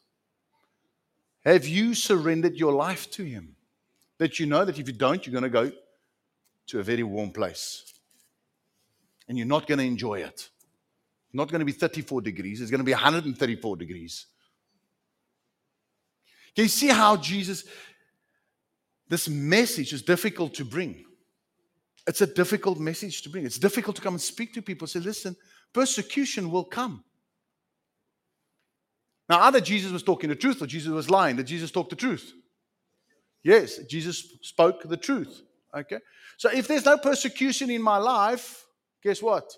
Have 1.43 1.67
you 1.67 1.95
surrendered 1.95 2.53
your 2.53 2.73
life 2.73 3.09
to 3.13 3.23
Him? 3.23 3.55
That 4.19 4.39
you 4.39 4.45
know 4.45 4.63
that 4.63 4.77
if 4.77 4.85
you 4.85 4.93
don't, 4.93 5.25
you're 5.25 5.31
going 5.31 5.51
to 5.51 5.71
go 5.71 5.71
to 6.67 6.79
a 6.79 6.83
very 6.83 7.01
warm 7.01 7.31
place 7.31 7.91
and 9.27 9.39
you're 9.39 9.47
not 9.47 9.65
going 9.65 9.79
to 9.79 9.83
enjoy 9.83 10.19
it. 10.19 10.47
Not 11.33 11.49
going 11.49 11.61
to 11.61 11.65
be 11.65 11.71
34 11.71 12.21
degrees, 12.21 12.61
it's 12.61 12.69
going 12.69 12.77
to 12.77 12.85
be 12.85 12.91
134 12.91 13.75
degrees. 13.75 14.27
Can 16.53 16.65
you 16.65 16.69
see 16.69 16.89
how 16.89 17.17
Jesus, 17.17 17.63
this 19.09 19.27
message 19.27 19.93
is 19.93 20.03
difficult 20.03 20.53
to 20.53 20.63
bring? 20.63 21.06
It's 22.07 22.21
a 22.21 22.27
difficult 22.27 22.79
message 22.79 23.21
to 23.23 23.29
bring. 23.29 23.45
It's 23.45 23.59
difficult 23.59 23.95
to 23.97 24.01
come 24.01 24.13
and 24.13 24.21
speak 24.21 24.53
to 24.53 24.61
people. 24.61 24.87
Say, 24.87 24.99
listen, 24.99 25.35
persecution 25.73 26.49
will 26.49 26.63
come. 26.63 27.03
Now, 29.29 29.41
either 29.41 29.59
Jesus 29.59 29.91
was 29.91 30.03
talking 30.03 30.29
the 30.29 30.35
truth 30.35 30.61
or 30.61 30.67
Jesus 30.67 30.89
was 30.89 31.09
lying. 31.09 31.35
Did 31.35 31.47
Jesus 31.47 31.69
talk 31.69 31.89
the 31.89 31.97
truth? 31.97 32.33
Yes, 33.43 33.77
Jesus 33.89 34.37
spoke 34.41 34.83
the 34.83 34.97
truth. 34.97 35.41
Okay. 35.75 35.99
So 36.37 36.49
if 36.49 36.67
there's 36.67 36.85
no 36.85 36.97
persecution 36.97 37.69
in 37.69 37.81
my 37.81 37.97
life, 37.97 38.67
Guess 39.03 39.21
what? 39.21 39.53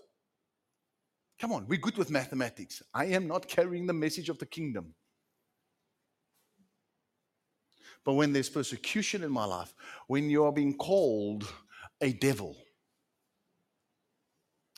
Come 1.39 1.53
on, 1.53 1.65
we're 1.67 1.79
good 1.79 1.97
with 1.97 2.11
mathematics. 2.11 2.83
I 2.93 3.05
am 3.05 3.27
not 3.27 3.47
carrying 3.47 3.87
the 3.87 3.93
message 3.93 4.29
of 4.29 4.37
the 4.39 4.45
kingdom. 4.45 4.93
But 8.03 8.13
when 8.13 8.33
there's 8.33 8.49
persecution 8.49 9.23
in 9.23 9.31
my 9.31 9.45
life, 9.45 9.73
when 10.07 10.29
you 10.29 10.43
are 10.43 10.51
being 10.51 10.75
called 10.75 11.51
a 12.01 12.13
devil, 12.13 12.55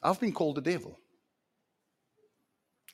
I've 0.04 0.20
been 0.20 0.34
called 0.34 0.58
a 0.58 0.62
devil. 0.62 0.98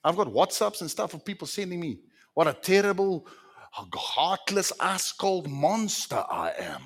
I've 0.03 0.15
got 0.15 0.27
WhatsApps 0.27 0.81
and 0.81 0.91
stuff 0.91 1.13
of 1.13 1.25
people 1.25 1.47
sending 1.47 1.79
me 1.79 1.99
what 2.33 2.47
a 2.47 2.53
terrible, 2.53 3.25
heartless, 3.71 4.71
ass 4.79 5.11
cold 5.11 5.49
monster 5.49 6.23
I 6.29 6.53
am. 6.59 6.81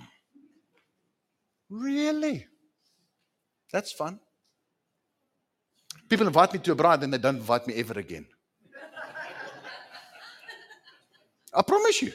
Really? 1.69 2.47
That's 3.73 3.91
fun. 3.91 4.19
People 6.09 6.27
invite 6.27 6.53
me 6.53 6.59
to 6.59 6.71
a 6.71 6.75
braai, 6.75 7.01
and 7.03 7.13
they 7.13 7.17
don't 7.17 7.37
invite 7.37 7.67
me 7.67 7.73
ever 7.75 7.99
again. 7.99 8.25
I 11.53 11.61
promise 11.61 12.01
you. 12.01 12.13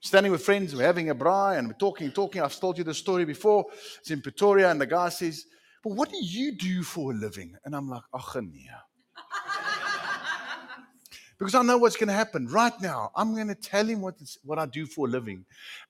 Standing 0.00 0.30
with 0.30 0.44
friends, 0.44 0.76
we're 0.76 0.84
having 0.84 1.10
a 1.10 1.14
braai 1.14 1.58
and 1.58 1.66
we're 1.66 1.74
talking, 1.74 2.12
talking. 2.12 2.40
I've 2.40 2.58
told 2.58 2.78
you 2.78 2.84
the 2.84 2.94
story 2.94 3.24
before. 3.24 3.66
It's 3.98 4.10
in 4.10 4.22
Pretoria, 4.22 4.70
and 4.70 4.80
the 4.80 4.86
guy 4.86 5.08
says, 5.08 5.44
But 5.82 5.94
what 5.94 6.10
do 6.10 6.18
you 6.20 6.52
do 6.52 6.84
for 6.84 7.12
a 7.12 7.14
living? 7.14 7.56
And 7.64 7.74
I'm 7.74 7.88
like, 7.88 8.02
Ach, 8.14 8.36
nee. 8.36 8.70
because 11.38 11.56
I 11.56 11.62
know 11.62 11.78
what's 11.78 11.96
going 11.96 12.08
to 12.08 12.14
happen 12.14 12.46
right 12.46 12.72
now. 12.80 13.10
I'm 13.16 13.34
going 13.34 13.48
to 13.48 13.56
tell 13.56 13.86
him 13.86 14.00
what, 14.00 14.14
what 14.44 14.60
I 14.60 14.66
do 14.66 14.86
for 14.86 15.08
a 15.08 15.10
living. 15.10 15.44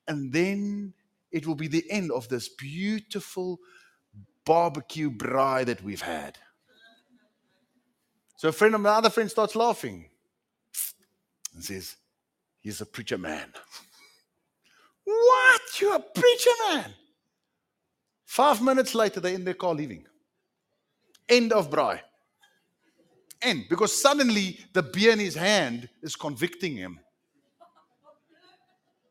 And 0.07 0.33
then 0.33 0.95
it 1.31 1.47
will 1.47 1.55
be 1.55 1.69
the 1.69 1.85
end 1.91 2.11
of 2.11 2.29
this 2.29 2.49
beautiful 2.49 3.59
barbecue 4.47 5.11
braai 5.11 5.67
that 5.67 5.83
we've 5.83 6.01
had. 6.01 6.39
So 8.37 8.49
a 8.49 8.53
friend 8.53 8.75
of 8.75 8.81
my 8.81 8.91
other 8.91 9.11
friend 9.11 9.31
starts 9.31 9.55
laughing 9.55 10.09
and 11.55 11.63
says, 11.63 11.97
He's 12.61 12.81
a 12.81 12.87
preacher 12.87 13.19
man. 13.19 13.53
what? 15.09 15.81
You're 15.81 15.97
a 15.97 16.01
preacher 16.01 16.51
man? 16.69 16.95
Five 18.25 18.61
minutes 18.61 18.95
later, 18.95 19.21
they're 19.21 19.35
in 19.35 19.45
their 19.45 19.55
car 19.55 19.75
leaving. 19.75 20.05
End 21.29 21.53
of 21.53 21.71
braai. 21.71 22.01
End. 23.41 23.65
Because 23.71 24.01
suddenly 24.01 24.59
the 24.73 24.83
beer 24.83 25.13
in 25.13 25.19
his 25.19 25.35
hand 25.35 25.89
is 26.03 26.15
convicting 26.15 26.77
him. 26.77 27.01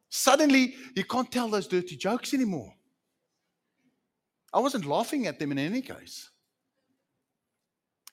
Suddenly 0.09 0.75
he 0.95 1.03
can't 1.03 1.31
tell 1.31 1.47
those 1.49 1.67
dirty 1.67 1.95
jokes 1.95 2.33
anymore. 2.33 2.73
I 4.53 4.59
wasn't 4.59 4.85
laughing 4.85 5.27
at 5.27 5.39
them 5.39 5.51
in 5.51 5.59
any 5.59 5.81
case. 5.81 6.29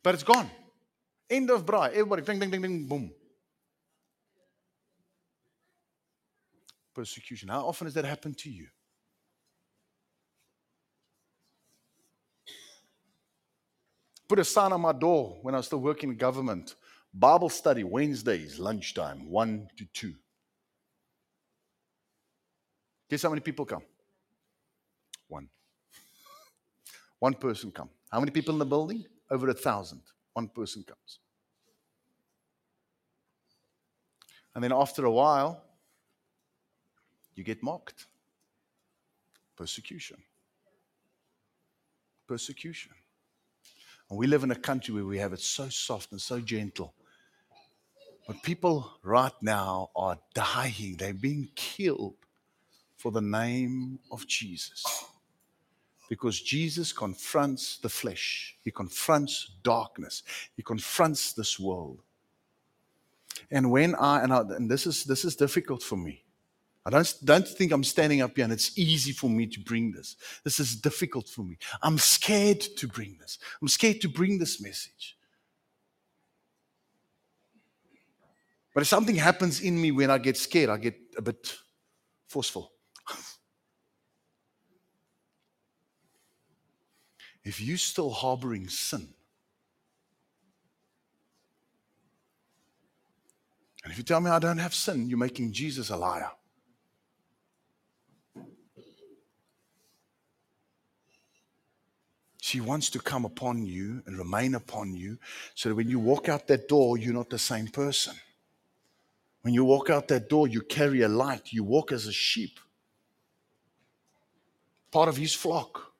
But 0.02 0.14
it's 0.14 0.24
gone. 0.24 0.50
End 1.30 1.50
of 1.50 1.64
braai. 1.64 1.90
Everybody, 1.90 2.22
ding, 2.22 2.38
ding, 2.38 2.50
ding, 2.50 2.62
ding, 2.62 2.86
boom. 2.86 3.10
Persecution. 6.94 7.48
How 7.48 7.66
often 7.66 7.86
has 7.86 7.94
that 7.94 8.04
happened 8.04 8.38
to 8.38 8.50
you? 8.50 8.66
Put 14.28 14.38
a 14.38 14.44
sign 14.44 14.72
on 14.72 14.80
my 14.80 14.92
door 14.92 15.38
when 15.42 15.54
I 15.54 15.58
was 15.58 15.66
still 15.66 15.80
working 15.80 16.10
in 16.10 16.16
government. 16.16 16.76
Bible 17.12 17.48
study 17.48 17.84
Wednesdays, 17.84 18.58
lunchtime, 18.58 19.30
1 19.30 19.68
to 19.76 19.84
2. 19.92 20.14
Guess 23.10 23.22
how 23.22 23.28
many 23.28 23.40
people 23.40 23.64
come? 23.64 23.82
One. 25.28 25.48
One 27.18 27.34
person 27.34 27.70
come. 27.70 27.90
How 28.10 28.18
many 28.18 28.30
people 28.30 28.54
in 28.54 28.58
the 28.58 28.66
building? 28.66 29.04
Over 29.30 29.48
a 29.48 29.54
thousand. 29.54 30.00
One 30.32 30.48
person 30.48 30.84
comes. 30.84 31.18
And 34.54 34.62
then 34.62 34.72
after 34.72 35.04
a 35.04 35.10
while, 35.10 35.63
you 37.34 37.44
get 37.44 37.62
mocked. 37.62 38.06
Persecution. 39.56 40.18
Persecution. 42.26 42.92
And 44.10 44.18
we 44.18 44.26
live 44.26 44.44
in 44.44 44.50
a 44.50 44.56
country 44.56 44.94
where 44.94 45.04
we 45.04 45.18
have 45.18 45.32
it 45.32 45.40
so 45.40 45.68
soft 45.68 46.12
and 46.12 46.20
so 46.20 46.40
gentle. 46.40 46.94
But 48.26 48.42
people 48.42 48.90
right 49.02 49.32
now 49.42 49.90
are 49.94 50.18
dying, 50.34 50.96
they're 50.98 51.12
being 51.12 51.48
killed 51.54 52.16
for 52.96 53.12
the 53.12 53.20
name 53.20 53.98
of 54.10 54.26
Jesus. 54.26 54.82
Because 56.08 56.40
Jesus 56.40 56.92
confronts 56.92 57.78
the 57.78 57.88
flesh, 57.88 58.56
He 58.62 58.70
confronts 58.70 59.50
darkness, 59.62 60.22
He 60.56 60.62
confronts 60.62 61.32
this 61.32 61.58
world. 61.58 62.00
And 63.50 63.70
when 63.70 63.94
I 63.94 64.22
and, 64.22 64.32
I, 64.32 64.40
and 64.40 64.70
this 64.70 64.86
is 64.86 65.04
this 65.04 65.24
is 65.24 65.36
difficult 65.36 65.82
for 65.82 65.96
me. 65.96 66.23
I 66.86 66.90
don't, 66.90 67.14
don't 67.24 67.48
think 67.48 67.72
I'm 67.72 67.82
standing 67.82 68.20
up 68.20 68.36
here 68.36 68.44
and 68.44 68.52
it's 68.52 68.76
easy 68.78 69.12
for 69.12 69.30
me 69.30 69.46
to 69.46 69.60
bring 69.60 69.92
this. 69.92 70.16
This 70.44 70.60
is 70.60 70.76
difficult 70.76 71.28
for 71.28 71.42
me. 71.42 71.56
I'm 71.82 71.96
scared 71.96 72.60
to 72.60 72.86
bring 72.86 73.16
this. 73.18 73.38
I'm 73.62 73.68
scared 73.68 74.02
to 74.02 74.08
bring 74.08 74.38
this 74.38 74.60
message. 74.60 75.16
But 78.74 78.82
if 78.82 78.88
something 78.88 79.16
happens 79.16 79.62
in 79.62 79.80
me 79.80 79.92
when 79.92 80.10
I 80.10 80.18
get 80.18 80.36
scared, 80.36 80.68
I 80.68 80.76
get 80.76 80.96
a 81.16 81.22
bit 81.22 81.56
forceful. 82.26 82.72
if 87.44 87.60
you're 87.60 87.78
still 87.78 88.10
harboring 88.10 88.68
sin, 88.68 89.08
and 93.84 93.92
if 93.92 93.96
you 93.96 94.04
tell 94.04 94.20
me 94.20 94.30
I 94.30 94.40
don't 94.40 94.58
have 94.58 94.74
sin, 94.74 95.08
you're 95.08 95.18
making 95.18 95.52
Jesus 95.52 95.88
a 95.90 95.96
liar. 95.96 96.30
She 102.44 102.60
wants 102.60 102.90
to 102.90 102.98
come 102.98 103.24
upon 103.24 103.64
you 103.64 104.02
and 104.04 104.18
remain 104.18 104.54
upon 104.54 104.94
you 104.94 105.16
so 105.54 105.70
that 105.70 105.76
when 105.76 105.88
you 105.88 105.98
walk 105.98 106.28
out 106.28 106.46
that 106.48 106.68
door, 106.68 106.98
you're 106.98 107.14
not 107.14 107.30
the 107.30 107.38
same 107.38 107.68
person. 107.68 108.14
When 109.40 109.54
you 109.54 109.64
walk 109.64 109.88
out 109.88 110.08
that 110.08 110.28
door, 110.28 110.46
you 110.46 110.60
carry 110.60 111.00
a 111.00 111.08
light. 111.08 111.54
You 111.54 111.64
walk 111.64 111.90
as 111.90 112.06
a 112.06 112.12
sheep, 112.12 112.60
part 114.92 115.08
of 115.08 115.16
his 115.16 115.32
flock 115.32 115.94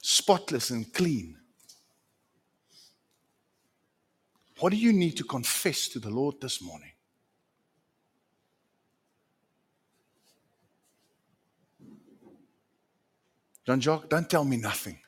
spotless 0.00 0.70
and 0.70 0.90
clean. 0.94 1.36
What 4.58 4.70
do 4.70 4.78
you 4.78 4.94
need 4.94 5.18
to 5.18 5.24
confess 5.24 5.86
to 5.88 5.98
the 5.98 6.08
Lord 6.08 6.40
this 6.40 6.62
morning? 6.62 6.92
John 13.68 13.80
Jock, 13.80 14.08
don't 14.08 14.30
tell 14.30 14.46
me 14.46 14.56
nothing. 14.56 14.98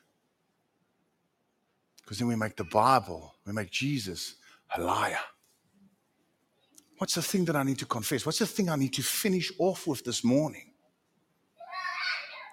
Because 2.02 2.18
then 2.18 2.28
we 2.28 2.36
make 2.36 2.56
the 2.56 2.64
Bible, 2.64 3.34
we 3.46 3.54
make 3.54 3.70
Jesus 3.70 4.34
a 4.76 4.82
liar. 4.82 5.18
What's 6.98 7.14
the 7.14 7.22
thing 7.22 7.46
that 7.46 7.56
I 7.56 7.62
need 7.62 7.78
to 7.78 7.86
confess? 7.86 8.26
What's 8.26 8.40
the 8.40 8.46
thing 8.46 8.68
I 8.68 8.76
need 8.76 8.92
to 8.92 9.02
finish 9.02 9.50
off 9.58 9.86
with 9.86 10.04
this 10.04 10.22
morning? 10.22 10.74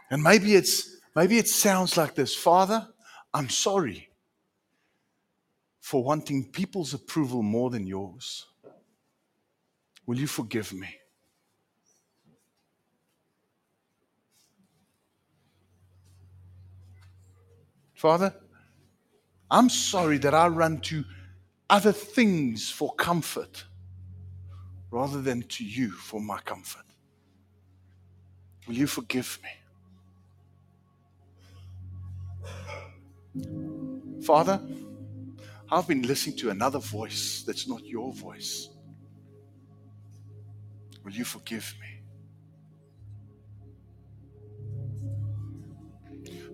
And 0.10 0.24
maybe 0.24 0.56
it's 0.56 0.98
Maybe 1.18 1.40
it 1.40 1.48
sounds 1.48 1.98
like 1.98 2.14
this 2.14 2.36
Father, 2.36 2.88
I'm 3.34 3.50
sorry 3.50 4.08
for 5.80 6.04
wanting 6.04 6.52
people's 6.52 6.94
approval 6.94 7.42
more 7.42 7.72
than 7.72 7.88
yours. 7.88 8.46
Will 10.06 10.20
you 10.20 10.28
forgive 10.28 10.72
me? 10.74 10.88
Father, 17.98 18.34
I'm 19.50 19.70
sorry 19.70 20.20
that 20.20 20.36
I 20.36 20.48
run 20.50 20.82
to 20.82 21.04
other 21.68 21.92
things 21.92 22.70
for 22.70 22.94
comfort 22.94 23.64
rather 24.92 25.20
than 25.20 25.42
to 25.42 25.66
you 25.66 25.90
for 25.90 26.22
my 26.22 26.38
comfort. 26.42 26.86
Will 28.68 28.76
you 28.76 28.86
forgive 28.86 29.40
me? 33.36 33.42
Father, 34.24 34.62
I've 35.72 35.88
been 35.88 36.04
listening 36.04 36.38
to 36.38 36.52
another 36.52 36.78
voice 36.78 37.44
that's 37.48 37.68
not 37.68 37.84
your 37.84 38.14
voice. 38.14 38.70
Will 41.04 41.14
you 41.14 41.26
forgive 41.26 41.74
me? 41.82 41.97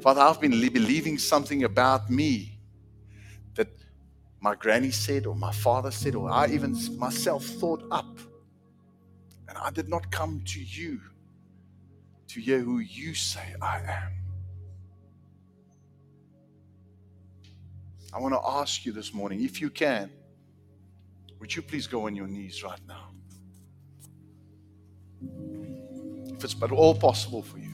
Father, 0.04 0.20
I've 0.20 0.42
been 0.42 0.52
believing 0.52 1.18
something 1.18 1.64
about 1.64 2.10
me 2.10 2.60
that 3.56 3.70
my 4.42 4.54
granny 4.54 4.92
said, 4.92 5.26
or 5.26 5.34
my 5.34 5.54
father 5.54 5.92
said, 5.92 6.14
or 6.14 6.30
I 6.30 6.48
even 6.48 6.78
myself 6.98 7.46
thought 7.46 7.86
up. 7.90 8.20
And 9.48 9.58
I 9.58 9.72
did 9.72 9.88
not 9.88 10.12
come 10.12 10.42
to 10.48 10.60
you 10.62 11.00
to 12.28 12.42
hear 12.42 12.60
who 12.60 12.80
you 12.80 13.14
say 13.14 13.56
I 13.62 13.78
am. 13.78 14.12
I 18.14 18.20
want 18.20 18.34
to 18.34 18.42
ask 18.46 18.86
you 18.86 18.92
this 18.92 19.14
morning, 19.14 19.42
if 19.42 19.62
you 19.62 19.70
can, 19.70 20.12
would 21.40 21.56
you 21.56 21.62
please 21.62 21.88
go 21.88 22.08
on 22.08 22.14
your 22.14 22.28
knees 22.28 22.62
right 22.62 22.82
now? 22.90 23.12
If 26.36 26.44
it's 26.44 26.54
but 26.54 26.74
all 26.74 26.94
possible 26.94 27.42
for 27.42 27.58
you. 27.58 27.73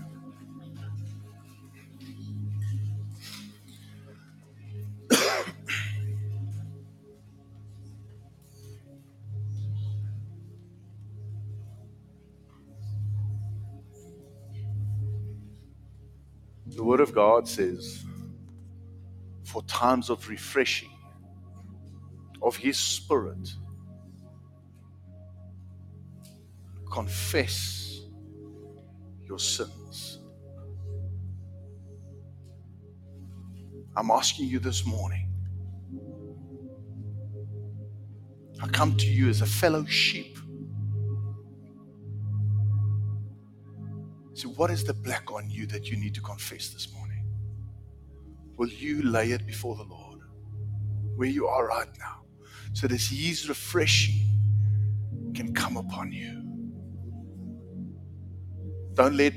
Of 17.10 17.15
God 17.15 17.48
says, 17.48 18.06
for 19.43 19.63
times 19.63 20.10
of 20.10 20.30
refreshing 20.30 20.91
of 22.41 22.56
His 22.56 22.78
Spirit. 22.78 23.50
Confess 26.91 28.02
your 29.24 29.39
sins. 29.39 30.19
I'm 33.95 34.12
asking 34.12 34.48
you 34.48 34.60
this 34.60 34.86
morning. 34.86 35.32
I 38.62 38.67
come 38.67 38.95
to 38.98 39.08
you 39.08 39.30
as 39.30 39.41
a 39.41 39.45
fellow 39.45 39.86
sheep. 39.86 40.38
So, 44.39 44.47
what 44.49 44.71
is 44.71 44.84
the 44.86 44.93
black 44.93 45.32
on 45.32 45.49
you 45.49 45.65
that 45.67 45.89
you 45.89 45.97
need 45.97 46.15
to 46.15 46.21
confess 46.21 46.69
this 46.69 46.93
morning? 46.93 47.10
will 48.60 48.67
you 48.67 49.02
lay 49.04 49.32
it 49.32 49.47
before 49.47 49.78
the 49.78 49.84
Lord 49.84 50.19
where 51.15 51.30
you 51.30 51.47
are 51.47 51.65
right 51.65 51.88
now 51.97 52.23
so 52.73 52.88
that 52.88 52.99
His 52.99 53.47
refreshing 53.47 54.28
can 55.34 55.54
come 55.54 55.78
upon 55.78 56.12
you? 56.12 56.43
Don't 58.95 59.15
let 59.15 59.34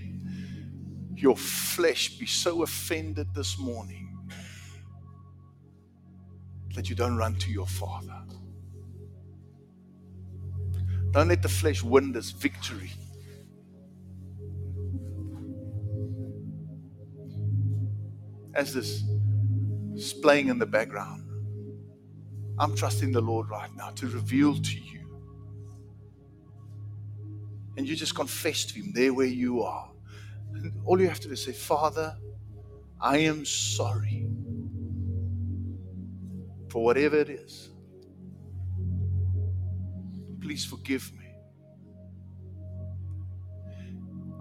your 1.14 1.36
flesh 1.36 2.18
be 2.18 2.26
so 2.26 2.64
offended 2.64 3.32
this 3.32 3.58
morning 3.58 4.08
that 6.74 6.90
you 6.90 6.96
don't 6.96 7.16
run 7.16 7.36
to 7.36 7.50
your 7.50 7.68
Father. 7.68 8.18
Don't 11.12 11.28
let 11.28 11.42
the 11.42 11.48
flesh 11.48 11.80
win 11.84 12.10
this 12.10 12.32
victory. 12.32 12.90
As 18.54 18.74
this 18.74 19.02
is 19.94 20.12
playing 20.12 20.48
in 20.48 20.58
the 20.58 20.66
background. 20.66 21.28
I'm 22.58 22.76
trusting 22.76 23.12
the 23.12 23.20
Lord 23.20 23.48
right 23.48 23.70
now 23.76 23.90
to 23.90 24.06
reveal 24.06 24.54
to 24.54 24.78
you. 24.78 25.00
And 27.76 27.88
you 27.88 27.96
just 27.96 28.14
confess 28.14 28.64
to 28.66 28.74
Him 28.74 28.92
there 28.94 29.14
where 29.14 29.26
you 29.26 29.62
are. 29.62 29.90
And 30.54 30.72
all 30.84 31.00
you 31.00 31.08
have 31.08 31.20
to 31.20 31.28
do 31.28 31.34
is 31.34 31.44
say, 31.44 31.52
Father, 31.52 32.16
I 33.00 33.18
am 33.18 33.44
sorry 33.44 34.28
for 36.68 36.84
whatever 36.84 37.16
it 37.16 37.30
is. 37.30 37.70
Please 40.40 40.64
forgive 40.64 41.10
me. 41.14 41.18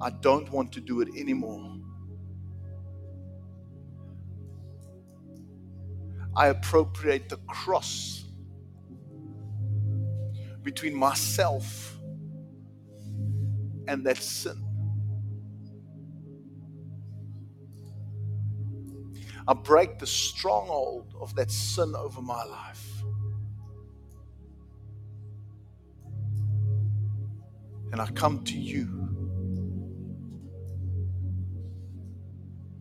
I 0.01 0.09
don't 0.09 0.49
want 0.51 0.71
to 0.73 0.81
do 0.81 1.01
it 1.01 1.09
anymore. 1.15 1.80
I 6.35 6.47
appropriate 6.47 7.29
the 7.29 7.37
cross 7.47 8.25
between 10.63 10.95
myself 10.95 11.97
and 13.87 14.05
that 14.05 14.17
sin. 14.17 14.63
I 19.47 19.53
break 19.53 19.99
the 19.99 20.07
stronghold 20.07 21.13
of 21.19 21.35
that 21.35 21.51
sin 21.51 21.93
over 21.95 22.21
my 22.21 22.43
life. 22.43 23.03
And 27.91 27.99
I 27.99 28.05
come 28.11 28.43
to 28.45 28.57
you. 28.57 28.97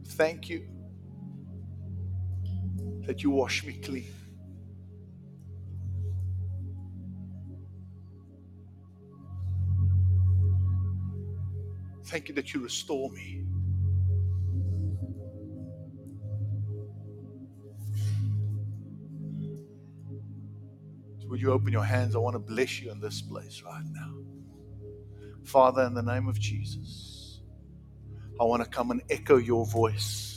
Thank 0.07 0.49
you 0.49 0.80
that 3.07 3.23
you 3.23 3.31
wash 3.31 3.65
me 3.65 3.75
clean. 3.75 4.13
Thank 12.07 12.29
you 12.29 12.35
that 12.35 12.53
you 12.53 12.63
restore 12.63 13.11
me. 13.11 13.45
Would 21.29 21.41
you 21.41 21.53
open 21.53 21.73
your 21.73 21.85
hands? 21.85 22.17
I 22.17 22.19
want 22.19 22.35
to 22.35 22.41
bless 22.41 22.81
you 22.81 22.91
in 22.91 22.99
this 22.99 23.23
place 23.23 23.63
right 23.65 23.85
now. 23.93 24.15
Father, 25.45 25.85
in 25.85 25.95
the 25.95 26.03
name 26.03 26.29
of 26.29 26.39
Jesus, 26.39 27.41
I 28.41 28.45
want 28.45 28.65
to 28.65 28.69
come 28.69 28.91
and 28.91 29.01
echo 29.09 29.37
your 29.37 29.65
voice 29.67 30.30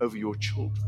over 0.00 0.16
your 0.16 0.34
children. 0.36 0.86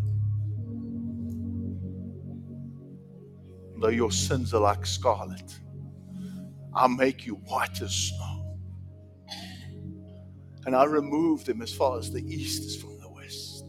Though 3.79 3.89
your 3.89 4.13
sins 4.13 4.53
are 4.53 4.61
like 4.61 4.85
scarlet, 4.85 5.59
I'll 6.75 6.89
make 6.89 7.27
you 7.27 7.35
white 7.35 7.81
as 7.81 7.95
snow. 7.95 8.59
And 10.67 10.77
I 10.77 10.85
remove 10.85 11.45
them 11.45 11.63
as 11.63 11.73
far 11.73 11.99
as 11.99 12.13
the 12.13 12.23
east 12.23 12.65
is 12.65 12.77
from 12.77 12.99
the 13.01 13.09
west. 13.09 13.65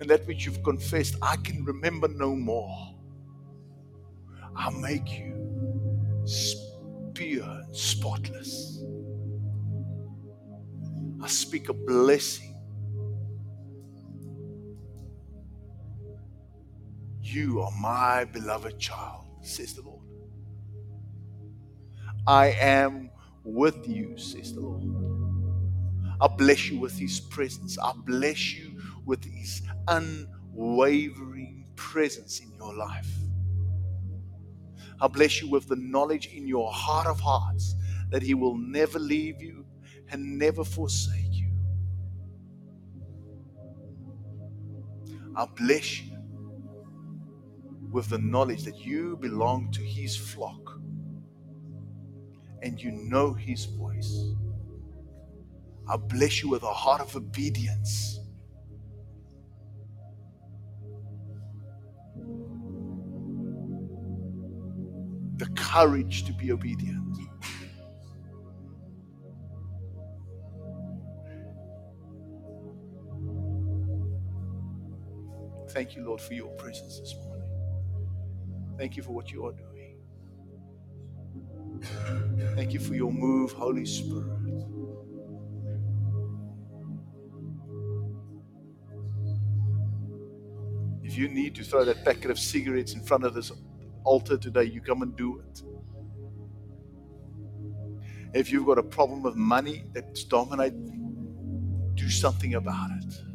And 0.00 0.08
that 0.08 0.26
which 0.26 0.46
you've 0.46 0.62
confessed, 0.62 1.16
I 1.20 1.36
can 1.36 1.64
remember 1.64 2.08
no 2.08 2.34
more. 2.34 2.94
I'll 4.56 4.72
make 4.72 5.10
you 5.10 5.34
pure 7.14 7.44
and 7.44 7.76
spotless. 7.76 8.82
I 11.22 11.28
speak 11.28 11.68
a 11.68 11.74
blessing. 11.74 12.55
You 17.36 17.60
are 17.60 17.70
my 17.72 18.24
beloved 18.24 18.78
child, 18.78 19.26
says 19.42 19.74
the 19.74 19.82
Lord. 19.82 20.00
I 22.26 22.46
am 22.58 23.10
with 23.44 23.86
you, 23.86 24.16
says 24.16 24.54
the 24.54 24.60
Lord. 24.60 24.84
I 26.18 26.28
bless 26.28 26.70
you 26.70 26.80
with 26.80 26.98
His 26.98 27.20
presence. 27.20 27.76
I 27.78 27.92
bless 28.06 28.54
you 28.54 28.80
with 29.04 29.22
His 29.22 29.60
unwavering 29.86 31.66
presence 31.76 32.40
in 32.40 32.54
your 32.56 32.72
life. 32.74 33.12
I 35.02 35.06
bless 35.06 35.42
you 35.42 35.50
with 35.50 35.68
the 35.68 35.76
knowledge 35.76 36.28
in 36.28 36.48
your 36.48 36.72
heart 36.72 37.06
of 37.06 37.20
hearts 37.20 37.74
that 38.08 38.22
He 38.22 38.32
will 38.32 38.56
never 38.56 38.98
leave 38.98 39.42
you 39.42 39.66
and 40.08 40.38
never 40.38 40.64
forsake 40.64 41.34
you. 41.34 41.50
I 45.36 45.44
bless 45.54 46.00
you 46.00 46.15
with 47.96 48.10
the 48.10 48.18
knowledge 48.18 48.62
that 48.64 48.76
you 48.76 49.16
belong 49.22 49.70
to 49.70 49.80
His 49.80 50.14
flock 50.14 50.78
and 52.62 52.78
you 52.78 52.92
know 52.92 53.32
His 53.32 53.64
voice. 53.64 54.34
I 55.88 55.96
bless 55.96 56.42
you 56.42 56.50
with 56.50 56.62
a 56.62 56.74
heart 56.74 57.00
of 57.00 57.16
obedience 57.16 58.20
the 65.38 65.46
courage 65.56 66.24
to 66.24 66.34
be 66.34 66.52
obedient. 66.52 67.16
Thank 75.70 75.96
you, 75.96 76.04
Lord, 76.04 76.20
for 76.20 76.34
your 76.34 76.48
presence 76.56 77.00
this 77.00 77.14
morning. 77.16 77.35
Thank 78.76 78.96
you 78.96 79.02
for 79.02 79.12
what 79.12 79.30
you 79.30 79.46
are 79.46 79.52
doing. 79.52 79.96
Thank 82.54 82.72
you 82.72 82.80
for 82.80 82.94
your 82.94 83.12
move, 83.12 83.52
Holy 83.52 83.86
Spirit. 83.86 84.26
If 91.02 91.16
you 91.16 91.28
need 91.28 91.54
to 91.54 91.64
throw 91.64 91.84
that 91.84 92.04
packet 92.04 92.30
of 92.30 92.38
cigarettes 92.38 92.92
in 92.94 93.02
front 93.02 93.24
of 93.24 93.34
this 93.34 93.52
altar 94.04 94.36
today, 94.36 94.64
you 94.64 94.80
come 94.80 95.02
and 95.02 95.16
do 95.16 95.40
it. 95.40 95.62
If 98.34 98.50
you've 98.52 98.66
got 98.66 98.78
a 98.78 98.82
problem 98.82 99.22
with 99.22 99.36
money 99.36 99.84
that's 99.92 100.24
dominating, 100.24 101.92
do 101.94 102.10
something 102.10 102.54
about 102.54 102.90
it. 102.90 103.25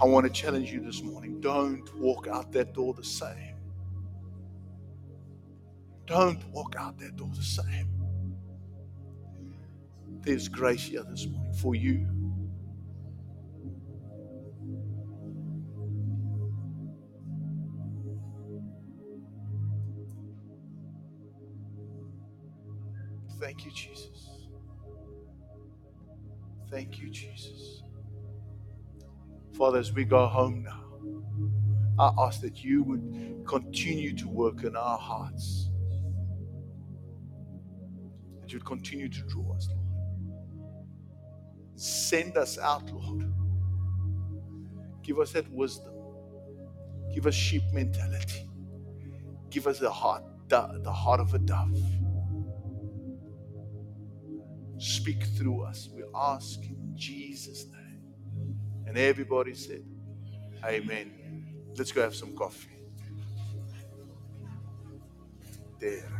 I 0.00 0.06
want 0.06 0.26
to 0.26 0.32
challenge 0.32 0.72
you 0.72 0.80
this 0.80 1.02
morning. 1.02 1.40
Don't 1.40 1.94
walk 1.98 2.28
out 2.28 2.52
that 2.52 2.74
door 2.74 2.94
the 2.94 3.04
same. 3.04 3.56
Don't 6.06 6.44
walk 6.48 6.76
out 6.78 6.98
that 6.98 7.16
door 7.16 7.30
the 7.34 7.42
same. 7.42 7.88
There's 10.22 10.48
grace 10.48 10.84
here 10.84 11.04
this 11.04 11.26
morning 11.26 11.54
for 11.54 11.74
you. 11.74 12.06
Thank 23.40 23.64
you, 23.64 23.72
Jesus. 23.72 24.48
Thank 26.70 26.98
you, 27.00 27.10
Jesus. 27.10 27.82
Father, 29.60 29.78
as 29.78 29.92
we 29.92 30.04
go 30.04 30.26
home 30.26 30.62
now, 30.62 30.82
I 31.98 32.26
ask 32.26 32.40
that 32.40 32.64
you 32.64 32.82
would 32.82 33.44
continue 33.46 34.16
to 34.16 34.26
work 34.26 34.64
in 34.64 34.74
our 34.74 34.96
hearts. 34.96 35.68
That 38.40 38.54
you'd 38.54 38.64
continue 38.64 39.10
to 39.10 39.20
draw 39.26 39.54
us, 39.54 39.68
Lord. 39.68 39.86
Send 41.74 42.38
us 42.38 42.56
out, 42.56 42.90
Lord. 42.90 43.30
Give 45.02 45.18
us 45.18 45.32
that 45.32 45.46
wisdom. 45.52 45.92
Give 47.14 47.26
us 47.26 47.34
sheep 47.34 47.64
mentality. 47.70 48.48
Give 49.50 49.66
us 49.66 49.78
the 49.78 49.90
heart, 49.90 50.24
the 50.48 50.90
heart 50.90 51.20
of 51.20 51.34
a 51.34 51.38
dove. 51.38 51.78
Speak 54.78 55.22
through 55.36 55.64
us. 55.64 55.90
We 55.94 56.02
ask 56.14 56.62
in 56.62 56.92
Jesus' 56.94 57.66
name. 57.66 57.79
And 58.90 58.98
everybody 58.98 59.54
said, 59.54 59.84
Amen. 60.64 61.12
Let's 61.76 61.92
go 61.92 62.02
have 62.02 62.12
some 62.12 62.34
coffee. 62.34 62.70
There. 65.78 66.10